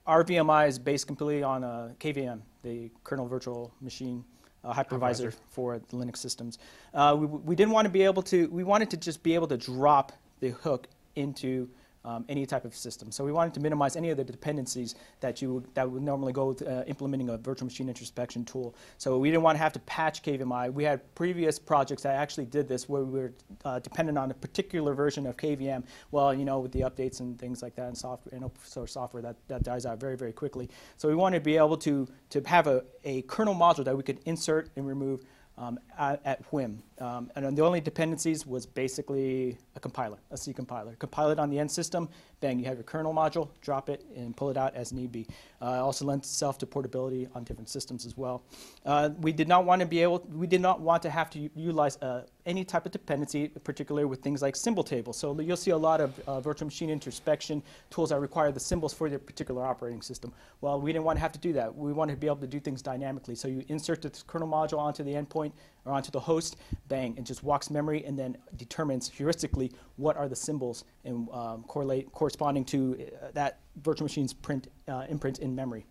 [0.06, 4.24] our VMI is based completely on uh, KVM, the kernel virtual machine
[4.64, 5.36] uh, hypervisor Hypervisor.
[5.50, 6.60] for the Linux systems.
[6.94, 9.48] Uh, we, we didn't want to be able to, we wanted to just be able
[9.48, 11.70] to drop the hook into
[12.06, 13.12] um, any type of system.
[13.12, 16.34] So we wanted to minimize any of the dependencies that you would, that would normally
[16.34, 18.76] go with uh, implementing a virtual machine introspection tool.
[18.98, 20.74] So we didn't want to have to patch KVMI.
[20.74, 23.34] We had previous projects that actually did this where we were
[23.66, 25.84] uh, dependent on a particular version of KVM.
[26.12, 28.94] Well, you know, with the updates and things like that and software and open source
[28.94, 30.70] software, that, that dies out very, very quickly.
[30.98, 34.04] So we wanted to be able to, to have a, a kernel module that we
[34.04, 35.24] could insert and remove
[35.58, 36.82] um, at, at whim.
[37.02, 40.96] Um, and the only dependencies was basically a compiler, a C compiler.
[41.00, 42.08] Compile it on the end system,
[42.42, 45.26] bang, you have your kernel module, drop it, and pull it out as need be.
[45.62, 48.44] Uh, also lends itself to portability on different systems as well.
[48.86, 51.50] Uh, we did not want to be able, we did not want to have to
[51.56, 55.18] utilize uh, any type of dependency, particularly with things like symbol tables.
[55.18, 58.94] So you'll see a lot of uh, virtual machine introspection tools that require the symbols
[58.94, 60.34] for their particular operating system.
[60.62, 61.76] Well, we didn't want to have to do that.
[61.76, 63.36] We wanted to be able to do things dynamically.
[63.36, 65.52] So you insert the kernel module onto the endpoint
[65.86, 70.28] or onto the host, bang, and just walks memory and then determines heuristically what are
[70.28, 75.56] the symbols and um, correlate corresponding to uh, that virtual machine's print uh, imprint in
[75.56, 75.86] memory.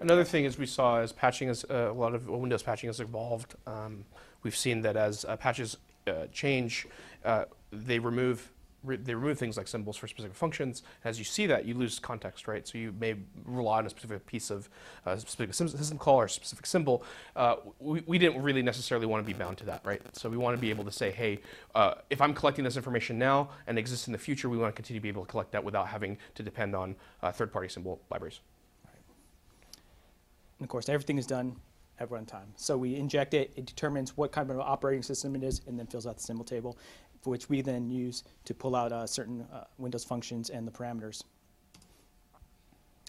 [0.00, 3.00] Another thing is we saw as patching as uh, a lot of Windows patching has
[3.00, 3.54] evolved.
[3.66, 4.04] Um,
[4.42, 6.86] we've seen that as uh, patches uh, change,
[7.24, 8.50] uh, they remove
[8.84, 10.82] re- they remove things like symbols for specific functions.
[11.04, 12.66] As you see that, you lose context, right?
[12.66, 14.68] So you may rely on a specific piece of
[15.06, 17.02] uh, specific system call or specific symbol.
[17.34, 20.00] Uh, we, we didn't really necessarily want to be bound to that, right?
[20.12, 21.40] So we want to be able to say, hey,
[21.74, 24.76] uh, if I'm collecting this information now and exists in the future, we want to
[24.76, 28.00] continue to be able to collect that without having to depend on uh, third-party symbol
[28.10, 28.40] libraries.
[30.58, 31.56] And of course, everything is done
[32.00, 32.46] at runtime.
[32.56, 35.86] So we inject it, it determines what kind of operating system it is, and then
[35.86, 36.76] fills out the symbol table,
[37.24, 40.70] for which we then use to pull out uh, certain uh, Windows functions and the
[40.70, 41.24] parameters.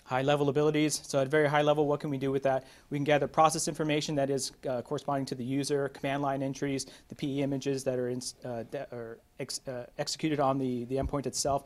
[0.06, 1.01] High level abilities.
[1.04, 2.65] So at very high level, what can we do with that?
[2.91, 6.86] We can gather process information that is uh, corresponding to the user, command line entries,
[7.10, 9.60] the PE images that are, in, uh, that are ex,
[9.97, 11.63] executed on the, the endpoint itself.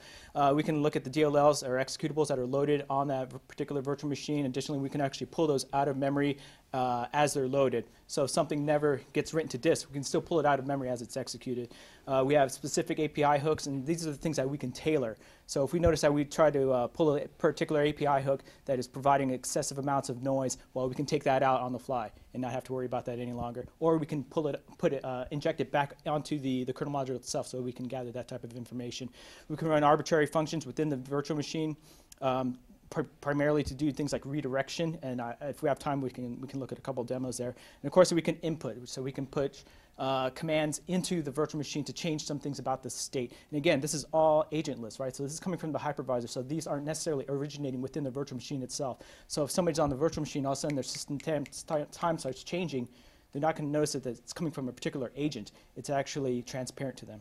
[0.53, 4.09] We can look at the DLLs or executables that are loaded on that particular virtual
[4.09, 4.45] machine.
[4.45, 6.37] Additionally, we can actually pull those out of memory
[6.73, 7.85] uh, as they're loaded.
[8.07, 10.65] So if something never gets written to disk, we can still pull it out of
[10.65, 11.71] memory as it's executed.
[12.07, 15.15] Uh, we have specific API hooks, and these are the things that we can tailor.
[15.45, 18.79] So if we notice that we try to uh, pull a particular API hook that
[18.79, 22.11] is providing excessive amounts of noise, well, we can take that out on the fly
[22.33, 23.65] and not have to worry about that any longer.
[23.79, 26.93] Or we can pull it, put it, uh, inject it back onto the, the kernel
[26.93, 29.09] module itself so we can gather that type of information.
[29.49, 31.77] We can run arbitrary functions within the virtual machine.
[32.21, 32.57] Um,
[32.89, 36.39] pr- primarily to do things like redirection, and uh, if we have time, we can
[36.41, 37.49] we can look at a couple demos there.
[37.49, 39.63] And of course, we can input, so we can put
[39.99, 43.33] uh, commands into the virtual machine to change some things about the state.
[43.51, 45.13] And again, this is all agentless, right?
[45.13, 48.37] So this is coming from the hypervisor, so these aren't necessarily originating within the virtual
[48.37, 48.99] machine itself.
[49.27, 51.43] So if somebody's on the virtual machine, all of a sudden their system time,
[51.91, 52.87] time starts changing,
[53.33, 55.51] they're not going to notice that it's coming from a particular agent.
[55.75, 57.19] It's actually transparent to them.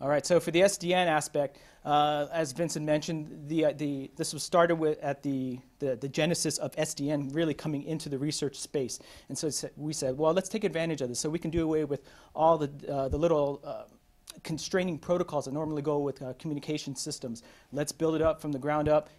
[0.00, 4.32] All right, so for the SDN aspect, uh, as Vincent mentioned, the, uh, the, this
[4.32, 8.56] was started with at the, the, the genesis of SDN really coming into the research
[8.56, 8.98] space.
[9.28, 11.84] And so we said, well, let's take advantage of this so we can do away
[11.84, 12.02] with
[12.34, 13.82] all the, uh, the little uh,
[14.42, 17.42] constraining protocols that normally go with uh, communication systems.
[17.70, 19.10] Let's build it up from the ground up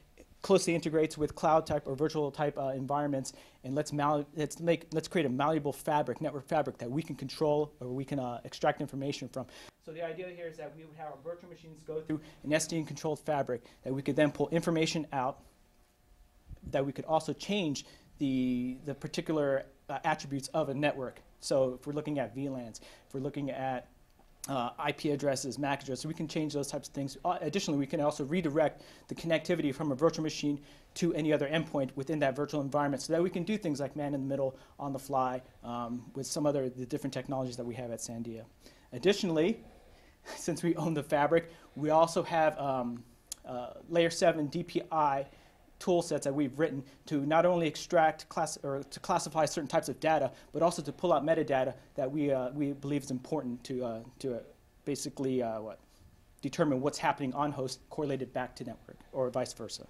[0.42, 3.92] closely integrates with cloud type or virtual type uh, environments, and let's,
[4.36, 8.06] let's, make, let's create a malleable fabric, network fabric that we can control or we
[8.06, 9.46] can uh, extract information from.
[9.86, 12.52] So the idea here is that we would have our virtual machines go through an
[12.52, 15.40] SDN controlled fabric that we could then pull information out,
[16.70, 17.86] that we could also change
[18.20, 21.22] the, the particular uh, attributes of a network.
[21.40, 23.90] So if we're looking at VLANs, if we're looking at
[24.48, 27.18] uh, IP addresses, MAC addresses, we can change those types of things.
[27.24, 30.60] Uh, additionally, we can also redirect the connectivity from a virtual machine
[30.96, 33.96] to any other endpoint within that virtual environment so that we can do things like
[33.96, 37.66] man in the middle, on the fly, um, with some other the different technologies that
[37.66, 38.44] we have at Sandia.
[38.94, 39.64] Additionally,
[40.36, 43.04] since we own the fabric, we also have um,
[43.46, 45.26] uh, layer 7 DPI
[45.82, 49.90] tool sets that we've written to not only extract class or to classify certain types
[49.90, 53.62] of data, but also to pull out metadata that we, uh, we believe is important
[53.64, 54.40] to, uh, to uh,
[54.86, 55.80] basically uh, what,
[56.42, 59.86] determine what's happening on host correlated back to network or vice versa.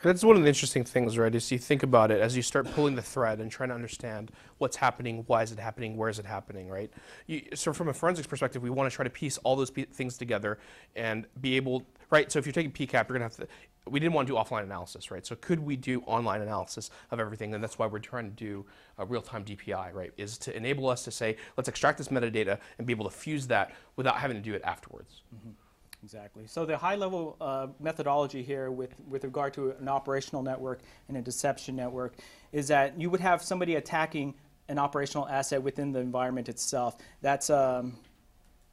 [0.00, 1.34] That's one of the interesting things, right?
[1.34, 4.30] Is you think about it as you start pulling the thread and trying to understand
[4.58, 6.92] what's happening, why is it happening, where is it happening, right?
[7.26, 10.16] You, so from a forensics perspective, we want to try to piece all those things
[10.16, 10.60] together
[10.94, 12.30] and be able, right?
[12.30, 13.48] So if you're taking PCAP, you're gonna have to.
[13.88, 15.24] But we didn't want to do offline analysis, right?
[15.24, 17.54] So could we do online analysis of everything?
[17.54, 18.66] And that's why we're trying to do
[18.98, 20.12] a real-time DPI, right?
[20.18, 23.46] Is to enable us to say, let's extract this metadata and be able to fuse
[23.46, 25.22] that without having to do it afterwards.
[26.02, 26.46] Exactly.
[26.46, 31.22] So the high-level uh, methodology here with, with regard to an operational network and a
[31.22, 32.12] deception network
[32.52, 34.34] is that you would have somebody attacking
[34.68, 36.98] an operational asset within the environment itself.
[37.22, 37.96] That's, um,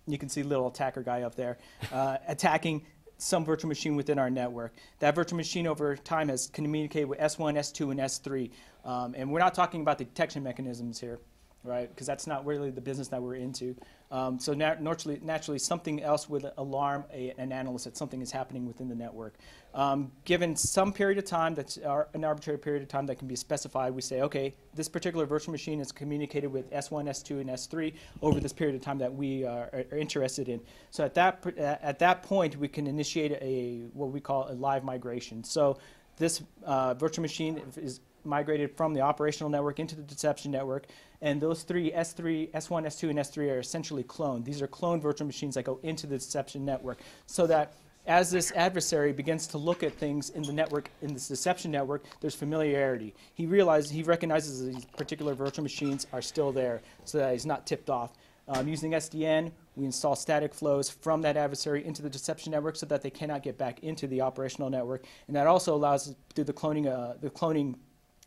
[0.08, 1.58] you can see little attacker guy up there,
[1.94, 2.86] uh, attacking
[3.18, 4.74] some virtual machine within our network.
[5.00, 8.52] That virtual machine over time has communicated with S1, S2, and S3.
[8.84, 11.20] Um, and we're not talking about the detection mechanisms here,
[11.66, 11.90] right?
[11.90, 13.76] Because that's not really the business that we're into.
[14.12, 18.32] Um, so nat- naturally, naturally, something else would alarm a, an analyst that something is
[18.32, 19.36] happening within the network.
[19.74, 23.28] Um, given some period of time, that's ar- an arbitrary period of time that can
[23.28, 27.50] be specified, we say, okay, this particular virtual machine is communicated with S1, S2, and
[27.50, 30.62] S3 over this period of time that we are, are, interested in.
[30.92, 34.84] So at that at that point, we can initiate a what we call a live
[34.84, 35.44] migration.
[35.44, 35.78] So
[36.18, 40.86] this uh, virtual machine is migrated from the operational network into the deception network.
[41.22, 44.46] And those three, S3, S1, S2, and S3 are essentially cloned.
[44.46, 47.74] These are cloned virtual machines that go into the deception network so that
[48.08, 52.04] as this adversary begins to look at things in the network, in this deception network,
[52.22, 53.16] there's familiarity.
[53.34, 57.66] He realizes, he recognizes these particular virtual machines are still there so that he's not
[57.66, 58.14] tipped off.
[58.48, 62.86] Um, using SDN, we install static flows from that adversary into the deception network so
[62.86, 65.04] that they cannot get back into the operational network.
[65.28, 67.76] And that also allows through the cloning, uh, the cloning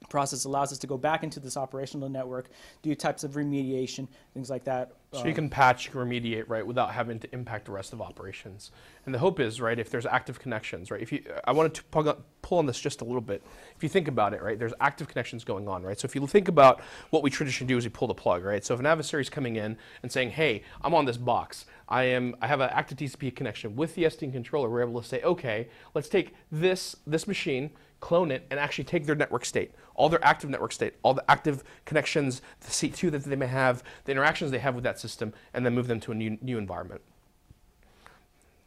[0.08, 2.48] process allows us to go back into this operational network,
[2.82, 4.92] do types of remediation, things like that.
[5.12, 7.92] So you Um, can patch, you can remediate, right, without having to impact the rest
[7.92, 8.70] of operations.
[9.06, 11.84] And the hope is, right, if there's active connections, right, if you, I wanted to
[11.84, 13.42] pull on, pull on this just a little bit.
[13.76, 15.98] If you think about it, right, there's active connections going on, right.
[15.98, 16.80] So if you think about
[17.10, 18.64] what we traditionally do is we pull the plug, right.
[18.64, 22.04] So if an adversary is coming in and saying, hey, I'm on this box, I
[22.04, 25.22] am, I have an active TCP connection with the SDN controller, we're able to say,
[25.22, 27.70] okay, let's take this this machine,
[28.00, 31.24] clone it, and actually take their network state, all their active network state, all the
[31.28, 35.32] active connections, the C2 that they may have, the interactions they have with that system,
[35.54, 37.00] and then move them to a new, new environment.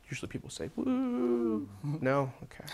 [0.10, 1.68] Usually people say, woo.
[2.02, 2.32] no?
[2.44, 2.66] Okay.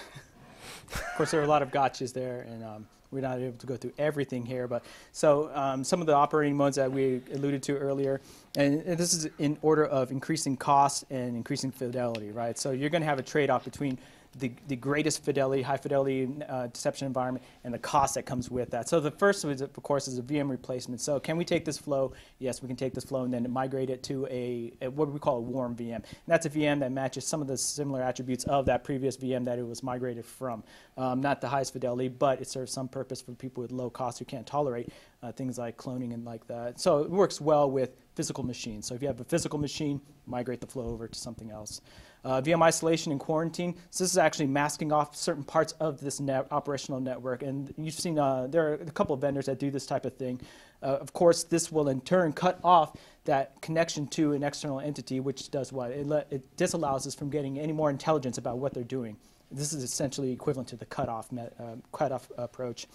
[0.92, 3.68] of course, there are a lot of gotchas there, and um, we're not able to
[3.68, 4.68] go through everything here.
[4.68, 8.22] But so um, some of the operating modes that we alluded to earlier,
[8.56, 12.58] and this is in order of increasing cost and increasing fidelity, right?
[12.58, 13.98] So you're going to have a trade-off between
[14.38, 18.72] the, the greatest fidelity, high fidelity uh, deception environment, and the cost that comes with
[18.72, 18.88] that.
[18.88, 21.02] So the first, is, of course, is a VM replacement.
[21.02, 22.14] So can we take this flow?
[22.40, 25.20] Yes, we can take this flow and then migrate it to a, a what we
[25.20, 25.96] call a warm VM.
[25.96, 29.46] And that's a VM that matches some of the similar attributes of that previous VM
[29.46, 30.64] that it was migrated from.
[30.98, 34.20] Um, not the highest fidelity, but it serves some purpose for people with low cost
[34.20, 34.90] who can't tolerate
[35.24, 36.80] uh, things like cloning and like that.
[36.80, 38.82] So it works well with physical machine.
[38.82, 41.82] So if you have a physical machine, migrate the flow over to something else.
[42.26, 43.76] Uh, VM isolation and quarantine.
[43.92, 47.44] So this is actually masking off certain parts of this net operational network.
[47.44, 50.16] And you've seen uh, there are a couple of vendors that do this type of
[50.18, 50.42] thing.
[50.82, 55.20] Uh, of course, this will in turn cut off that connection to an external entity,
[55.20, 55.92] which does what?
[55.92, 59.16] It, it disallows us from getting any more intelligence about what they're doing.
[59.52, 62.88] This is essentially equivalent to the cutoff, met, uh, cutoff approach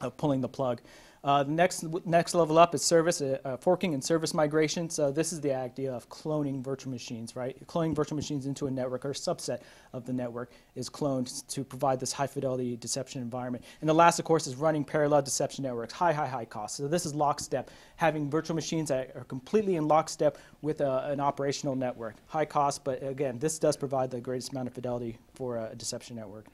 [0.00, 0.80] of pulling the plug.
[1.26, 4.88] Uh, the next, next level up is service, uh, uh, forking and service migration.
[4.88, 7.56] So this is the idea of cloning virtual machines, right?
[7.66, 9.62] Cloning virtual machines into a network or a subset
[9.92, 13.64] of the network is cloned to provide this high fidelity deception environment.
[13.80, 16.76] And the last, of course, is running parallel deception networks, high, high, high cost.
[16.76, 21.18] So this is lockstep, having virtual machines that are completely in lockstep with a, an
[21.18, 22.14] operational network.
[22.28, 26.14] High cost, but again, this does provide the greatest amount of fidelity for a deception
[26.14, 26.46] network.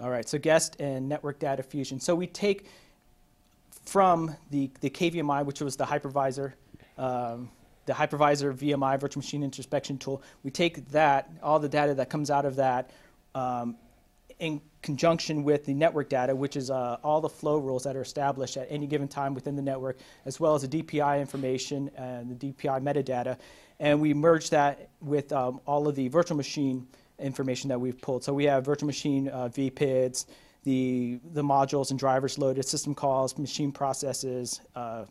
[0.00, 2.00] All right, so guest and network data fusion.
[2.00, 2.64] So we take
[3.84, 6.54] from the, the KVMI, which was the hypervisor,
[6.96, 7.50] um,
[7.84, 12.30] the hypervisor VMI, virtual machine introspection tool, we take that, all the data that comes
[12.30, 12.90] out of that,
[13.34, 13.76] um,
[14.38, 18.00] in conjunction with the network data, which is uh, all the flow rules that are
[18.00, 22.38] established at any given time within the network, as well as the DPI information and
[22.38, 23.36] the DPI metadata.
[23.78, 26.86] And we merge that with um, all of the virtual machine
[27.20, 28.24] information that we've pulled.
[28.24, 30.26] So we have virtual machine uh, VPIDs,
[30.64, 35.04] the, the modules and drivers loaded, system calls, machine processes, uh,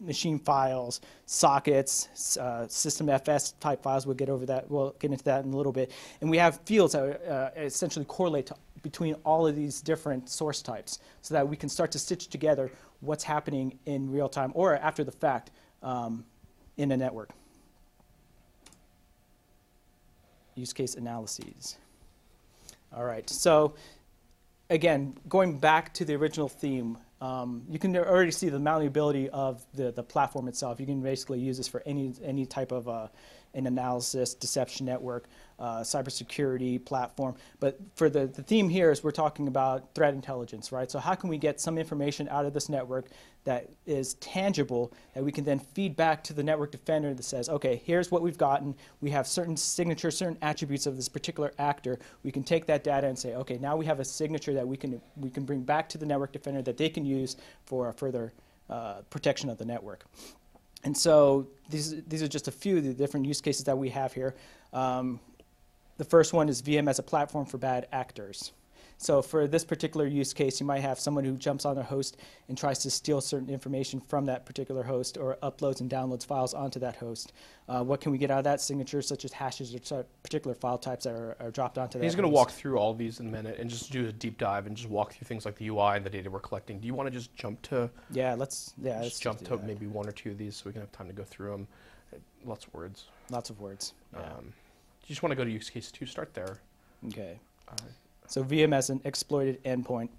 [0.00, 4.06] machine files, sockets, uh, system FS type files.
[4.06, 4.70] We'll get over that.
[4.70, 5.92] We'll get into that in a little bit.
[6.20, 10.62] And we have fields that uh, essentially correlate to, between all of these different source
[10.62, 14.76] types so that we can start to stitch together what's happening in real time or
[14.76, 15.50] after the fact
[15.82, 16.24] um,
[16.76, 17.30] in a network.
[20.58, 21.78] Use case analyses.
[22.92, 23.74] All right, so
[24.70, 29.64] again, going back to the original theme, um, you can already see the malleability of
[29.74, 30.80] the, the platform itself.
[30.80, 33.06] You can basically use this for any, any type of uh,
[33.54, 35.26] an analysis, deception network,
[35.58, 37.34] uh, cybersecurity platform.
[37.58, 40.90] But for the, the theme here is we're talking about threat intelligence, right?
[40.90, 43.06] So how can we get some information out of this network
[43.44, 47.48] that is tangible that we can then feed back to the network defender that says,
[47.48, 48.74] okay, here's what we've gotten.
[49.00, 51.98] We have certain signatures, certain attributes of this particular actor.
[52.22, 54.76] We can take that data and say, okay, now we have a signature that we
[54.76, 58.32] can we can bring back to the network defender that they can use for further
[58.68, 60.04] uh, protection of the network.
[60.84, 63.90] And so these, these are just a few of the different use cases that we
[63.90, 64.34] have here.
[64.72, 65.20] Um,
[65.96, 68.52] the first one is VM as a platform for bad actors.
[69.00, 72.16] So for this particular use case, you might have someone who jumps on a host
[72.48, 76.52] and tries to steal certain information from that particular host or uploads and downloads files
[76.52, 77.32] onto that host.
[77.68, 78.60] Uh, what can we get out of that?
[78.60, 82.16] Signatures such as hashes or particular file types that are, are dropped onto that He's
[82.16, 84.36] going to walk through all of these in a minute and just do a deep
[84.36, 86.80] dive and just walk through things like the UI and the data we're collecting.
[86.80, 87.88] Do you want to just jump to?
[88.10, 89.66] Yeah, let's yeah, let's jump just to that.
[89.66, 91.68] maybe one or two of these so we can have time to go through them.
[92.44, 93.04] Lots of words.
[93.30, 93.92] Lots of words.
[94.12, 94.22] Yeah.
[94.22, 94.52] Um,
[95.02, 96.04] you just want to go to use case two.
[96.04, 96.58] Start there.
[97.06, 97.38] Okay.
[97.68, 97.76] Uh,
[98.28, 100.10] So VM as an exploited endpoint.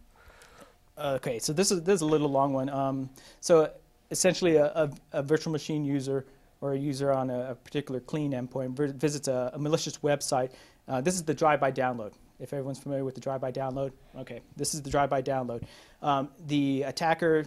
[0.97, 2.70] Okay, so this is this is a little long one.
[2.70, 3.72] Um, so
[4.12, 6.26] essentially, a, a, a virtual machine user
[6.62, 10.51] or a user on a, a particular clean endpoint vi- visits a, a malicious website.
[10.88, 12.14] Uh, this is the drive-by download.
[12.39, 15.64] If everyone's familiar with the drive-by download, okay, this is the drive-by download.
[16.01, 17.45] Um, the attacker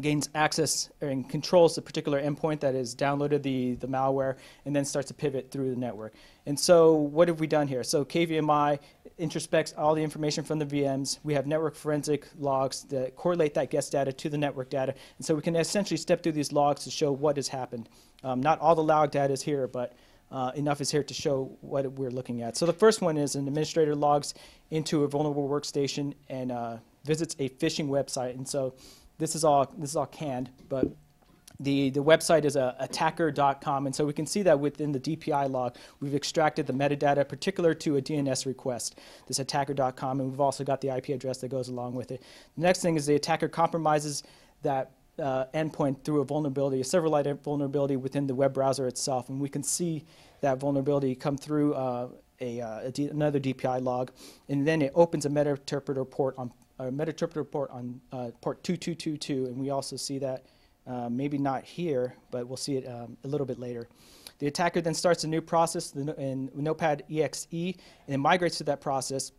[0.00, 4.84] gains access and controls the particular endpoint that has downloaded the, the malware and then
[4.84, 6.14] starts to pivot through the network.
[6.46, 7.82] And so what have we done here?
[7.82, 8.78] So KVMI
[9.18, 11.18] introspects all the information from the VMs.
[11.22, 14.94] We have network forensic logs that correlate that guest data to the network data.
[15.18, 17.88] And so we can essentially step through these logs to show what has happened.
[18.22, 19.94] Um, not all the log data is here, but
[20.30, 22.56] uh, enough is here to show what we're looking at.
[22.56, 24.34] So the first one is an administrator logs
[24.70, 28.34] into a vulnerable workstation and uh, visits a phishing website.
[28.34, 28.74] And so
[29.20, 30.88] this is all this is all canned, but
[31.60, 35.50] the, the website is uh, attacker.com, and so we can see that within the DPI
[35.50, 40.64] log, we've extracted the metadata particular to a DNS request, this attacker.com, and we've also
[40.64, 42.22] got the IP address that goes along with it.
[42.56, 44.22] The next thing is the attacker compromises
[44.62, 49.38] that uh, endpoint through a vulnerability, a serverless vulnerability within the web browser itself, and
[49.38, 50.06] we can see
[50.40, 52.08] that vulnerability come through uh,
[52.40, 54.12] a, uh, another DPI log,
[54.48, 56.50] and then it opens a Meterpreter port on
[56.88, 60.44] a Meterpreter port on uh, port 2222, and we also see that
[60.86, 63.88] uh, maybe not here, but we'll see it um, a little bit later.
[64.38, 67.74] The attacker then starts a new process in Notepad exe and
[68.08, 69.32] it migrates to that process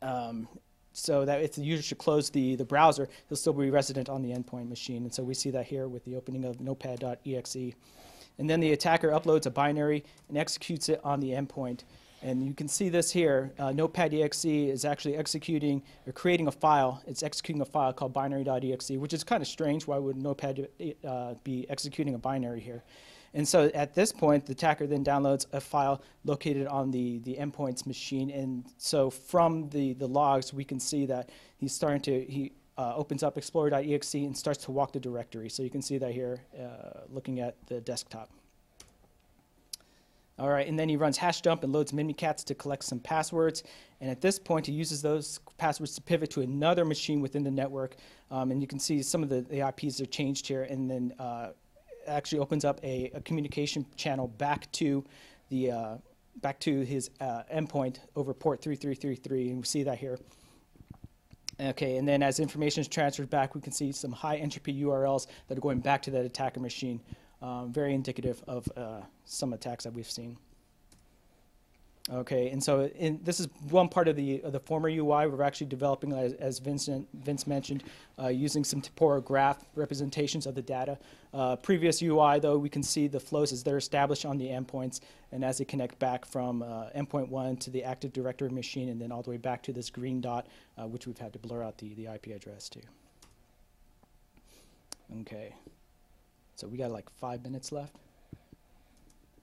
[0.00, 0.48] um,
[0.94, 4.22] so that if the user should close the, the browser, he'll still be resident on
[4.22, 5.02] the endpoint machine.
[5.02, 7.74] And so we see that here with the opening of notepad.exe.
[8.38, 11.84] And then the attacker uploads a binary and executes it on the endpoint.
[12.22, 13.52] And you can see this here.
[13.58, 17.02] Uh, Notepad.exe is actually executing or creating a file.
[17.06, 19.86] It's executing a file called binary.exe, which is kind of strange.
[19.86, 20.68] Why would Notepad
[21.04, 22.82] uh, be executing a binary here?
[23.32, 27.36] And so at this point, the attacker then downloads a file located on the, the
[27.36, 28.30] endpoint's machine.
[28.30, 32.94] And so from the, the logs, we can see that he's starting to, he uh,
[32.96, 35.48] opens up explorer.exe and starts to walk the directory.
[35.48, 38.30] So you can see that here uh, looking at the desktop.
[40.40, 43.62] All right, and then he runs hash dump and loads Mimikatz to collect some passwords.
[44.00, 47.50] And at this point, he uses those passwords to pivot to another machine within the
[47.50, 47.96] network.
[48.30, 50.62] Um, and you can see some of the, the IPs are changed here.
[50.62, 51.50] And then uh,
[52.06, 55.04] actually opens up a, a communication channel back to
[55.50, 55.96] the uh,
[56.40, 60.18] back to his uh, endpoint over port 3333, and we see that here.
[61.60, 65.26] Okay, and then as information is transferred back, we can see some high entropy URLs
[65.48, 67.00] that are going back to that attacker machine.
[67.42, 70.36] Um, very indicative of uh, some attacks that we've seen.
[72.12, 75.26] Okay, and so in, this is one part of the of the former UI.
[75.26, 77.84] We're actually developing, as, as Vincent, Vince mentioned,
[78.18, 80.98] uh, using some temporal graph representations of the data.
[81.32, 85.00] Uh, previous UI, though, we can see the flows as they're established on the endpoints
[85.30, 89.00] and as they connect back from uh, endpoint one to the Active Directory machine and
[89.00, 91.62] then all the way back to this green dot, uh, which we've had to blur
[91.62, 92.80] out the, the IP address to.
[95.20, 95.54] Okay,
[96.60, 97.96] so we got like five minutes left.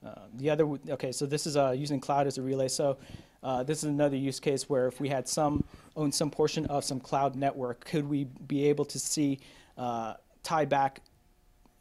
[0.05, 2.67] Uh, the other, okay, so this is uh, using cloud as a relay.
[2.67, 2.97] So
[3.41, 5.63] uh, this is another use case where if we had some
[5.95, 9.39] own some portion of some cloud network, could we be able to see
[9.77, 10.13] uh,
[10.43, 11.01] tie back?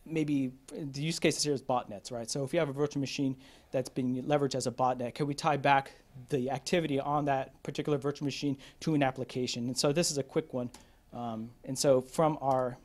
[0.07, 2.31] Maybe the use cases here is botnets, right?
[2.31, 3.37] So if you have a virtual machine
[3.73, 5.93] that's being leveraged as a botnet, could we tie back
[6.31, 9.67] the activity on that particular virtual machine to an application?
[9.67, 10.71] And so this is a quick one.
[11.13, 12.79] Um, and so from our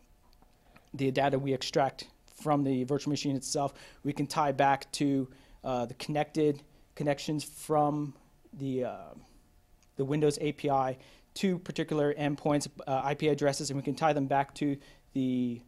[0.93, 2.07] the data we extract
[2.41, 3.73] from the virtual machine itself,
[4.03, 5.27] we can tie back to
[5.63, 6.61] uh, the connected
[6.95, 8.13] connections from
[8.53, 9.13] the, uh,
[9.95, 10.97] the Windows API
[11.35, 14.77] to particular endpoints, uh, IP addresses, and we can tie them back to
[15.13, 15.61] the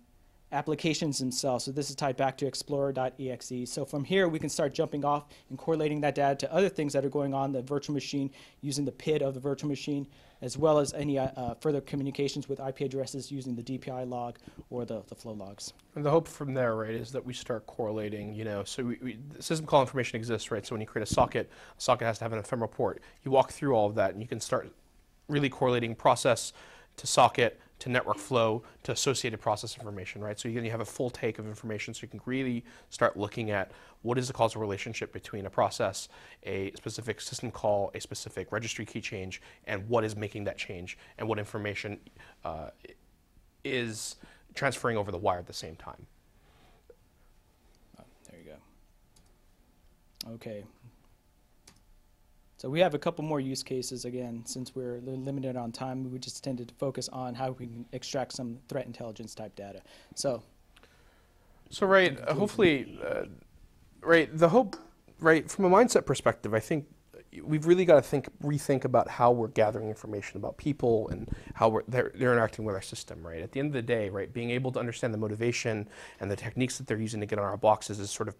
[0.53, 1.65] applications themselves.
[1.65, 3.69] So this is tied back to explorer.exe.
[3.71, 6.93] So from here, we can start jumping off and correlating that data to other things
[6.93, 8.31] that are going on the virtual machine
[8.61, 10.07] using the PID of the virtual machine,
[10.41, 14.37] as well as any uh, uh, further communications with IP addresses using the DPI log
[14.69, 15.73] or the, the flow logs.
[15.95, 18.99] And the hope from there, right, is that we start correlating, you know, so we,
[19.01, 20.65] we, system call information exists, right?
[20.65, 23.01] So when you create a socket, a socket has to have an ephemeral port.
[23.23, 24.71] You walk through all of that and you can start
[25.27, 26.53] really correlating process
[26.97, 30.39] to socket to network flow to associated process information, right?
[30.39, 33.71] So you, have a full take of information so you can really start looking at
[34.01, 36.07] what is the causal relationship between a process,
[36.43, 40.97] a specific system call, a specific registry key change, and what is making that change,
[41.17, 41.99] and what information
[42.45, 42.69] uh,
[43.63, 44.15] is
[44.53, 46.05] transferring over the wire at the same time.
[47.99, 50.33] Oh, there you go.
[50.35, 50.63] Okay.
[52.63, 56.17] So we have a couple more use cases again, since we're limited on time, we
[56.17, 59.81] just tended to focus on how we can extract some threat intelligence type data.
[60.15, 60.41] So
[61.69, 63.25] So right, uh, hopefully, uh,
[63.99, 64.77] right, the hope,
[65.19, 66.85] right, from a mindset perspective, I think
[67.43, 71.67] we've really got to think, rethink about how we're gathering information about people and how
[71.67, 73.41] we're, they're, they're interacting with our system, right?
[73.41, 75.89] At the end of the day, right, being able to understand the motivation
[76.21, 78.35] and the techniques that they're using to get on our boxes is sort of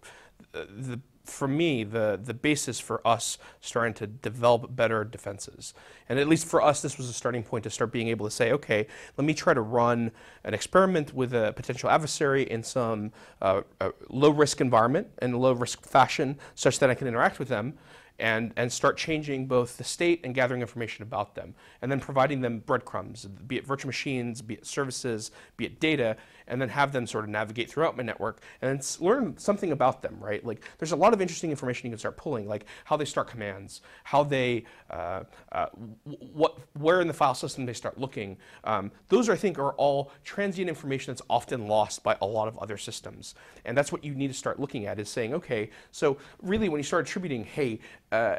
[0.54, 5.74] uh, the, for me, the, the basis for us starting to develop better defenses.
[6.08, 8.30] And at least for us, this was a starting point to start being able to
[8.30, 10.12] say, okay, let me try to run
[10.44, 13.62] an experiment with a potential adversary in some uh,
[14.10, 17.74] low risk environment and low risk fashion such that I can interact with them
[18.18, 22.40] and, and start changing both the state and gathering information about them, and then providing
[22.40, 26.16] them breadcrumbs, be it virtual machines, be it services, be it data,
[26.46, 30.16] and then have them sort of navigate throughout my network and learn something about them,
[30.20, 30.44] right?
[30.44, 33.28] Like there's a lot of interesting information you can start pulling, like how they start
[33.28, 35.66] commands, how they, uh, uh,
[36.32, 38.36] what, where in the file system they start looking.
[38.64, 42.58] Um, those, I think, are all transient information that's often lost by a lot of
[42.58, 43.34] other systems.
[43.64, 46.78] And that's what you need to start looking at is saying, okay, so really when
[46.78, 47.80] you start attributing, hey,
[48.12, 48.36] uh,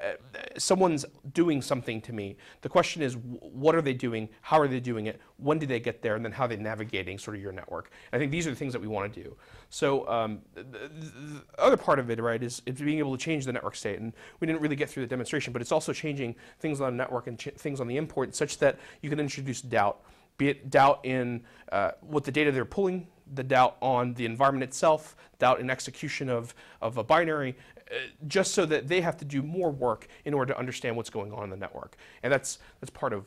[0.58, 4.30] someone's doing something to me, the question is, what are they doing?
[4.41, 5.20] How are they doing it?
[5.38, 6.16] When did they get there?
[6.16, 7.91] And then how are they navigating sort of your network?
[8.14, 9.36] I think these are the things that we want to do.
[9.70, 13.24] So um, the, the, the other part of it, right, is, is being able to
[13.24, 14.00] change the network state.
[14.00, 16.98] And we didn't really get through the demonstration, but it's also changing things on the
[16.98, 20.02] network and things on the import such that you can introduce doubt,
[20.38, 24.64] be it doubt in uh, what the data they're pulling, the doubt on the environment
[24.64, 27.56] itself, doubt in execution of, of a binary,
[27.91, 27.96] uh,
[28.28, 31.32] just so that they have to do more work in order to understand what's going
[31.34, 31.98] on in the network.
[32.24, 33.26] And that's, that's part of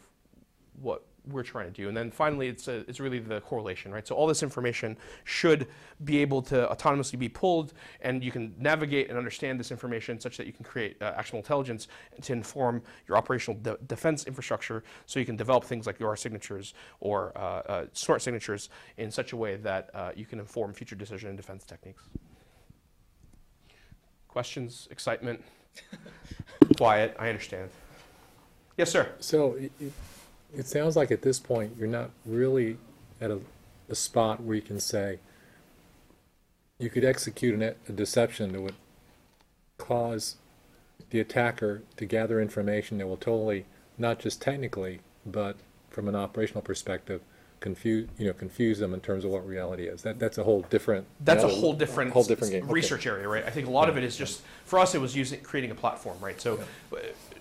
[0.81, 1.89] what we're trying to do.
[1.89, 4.07] And then finally, it's, a, it's really the correlation, right?
[4.07, 5.67] So all this information should
[6.05, 10.37] be able to autonomously be pulled, and you can navigate and understand this information such
[10.37, 11.89] that you can create uh, actionable intelligence
[12.23, 16.75] to inform your operational de- defense infrastructure so you can develop things like YARA signatures
[17.01, 20.97] or uh, uh, Snort signatures in such a way that uh, you can inform future
[20.97, 22.03] decision and defense techniques.
[24.29, 25.43] Questions, excitement,
[26.77, 27.71] quiet, I understand.
[28.77, 29.09] Yes, sir.
[29.19, 29.93] So it, it,
[30.55, 32.79] it sounds like at this point, you're not really
[33.21, 33.41] at a,
[33.89, 35.19] a spot where you can say,
[36.79, 38.77] you could execute an, a deception that would
[39.79, 40.37] cause
[41.11, 45.57] the attacker to gather information that will totally, not just technically, but
[45.91, 47.21] from an operational perspective,
[47.61, 50.03] confuse, you know, confuse them in terms of what reality is.
[50.03, 51.07] That, that's a whole different.
[51.25, 52.65] That's a whole different, Whole different game.
[52.65, 52.73] Okay.
[52.73, 53.45] research area, right?
[53.45, 54.95] I think a lot of it is just for us.
[54.95, 56.41] It was using creating a platform, right?
[56.41, 56.61] So,
[56.93, 56.99] uh,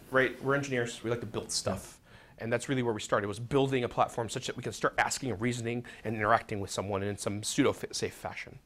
[0.09, 1.03] right, we're engineers.
[1.03, 1.96] We like to build stuff,
[2.39, 3.27] and that's really where we started.
[3.27, 6.69] Was building a platform such that we can start asking and reasoning and interacting with
[6.69, 8.59] someone in some pseudo safe fashion.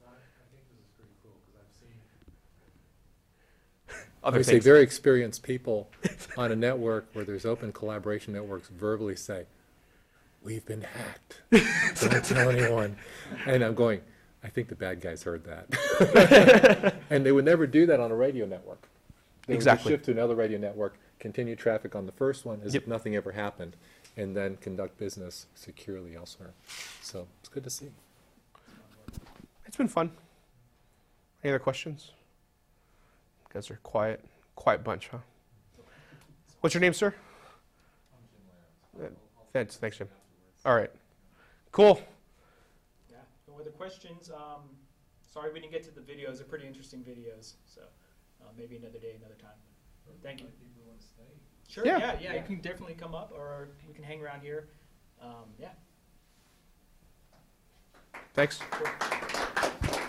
[4.24, 4.63] Other I say things.
[4.63, 5.89] very experienced people
[6.38, 9.45] on a network where there's open collaboration networks verbally say,
[10.43, 11.41] "We've been hacked.
[12.01, 12.97] Don't tell anyone."
[13.47, 14.01] And I'm going,
[14.43, 16.95] I think the bad guys heard that.
[17.09, 18.88] and they would never do that on a radio network.
[19.47, 19.91] They would Exactly.
[19.91, 22.84] shift to another radio network, continue traffic on the first one as Yep.
[22.84, 23.78] if nothing ever happened,
[24.17, 26.53] and then conduct business securely elsewhere.
[27.01, 27.91] So it's good to see.
[29.65, 30.11] It's been fun.
[31.43, 32.11] Any other questions?
[33.47, 34.19] You guys are quiet,
[34.55, 35.19] quiet bunch, huh?
[36.59, 37.13] What's your name, sir?
[38.99, 39.07] Uh,
[39.53, 40.09] Thanks, thanks, Jim.
[40.65, 40.91] All right,
[41.72, 42.01] cool.
[43.09, 43.17] Yeah.
[43.47, 44.30] No other questions?
[44.30, 44.63] Um,
[45.22, 46.38] sorry we didn't get to the videos.
[46.38, 47.53] They're pretty interesting videos.
[47.65, 47.82] So
[48.41, 49.57] uh, maybe another day, another time.
[50.24, 50.47] Thank you.
[51.72, 51.86] Sure.
[51.86, 51.99] Yeah.
[51.99, 52.17] Yeah.
[52.19, 52.34] yeah.
[52.36, 54.67] You can definitely come up, or we can hang around here.
[55.22, 55.69] Um, yeah.
[58.34, 58.59] Thanks.
[58.72, 60.07] Cool.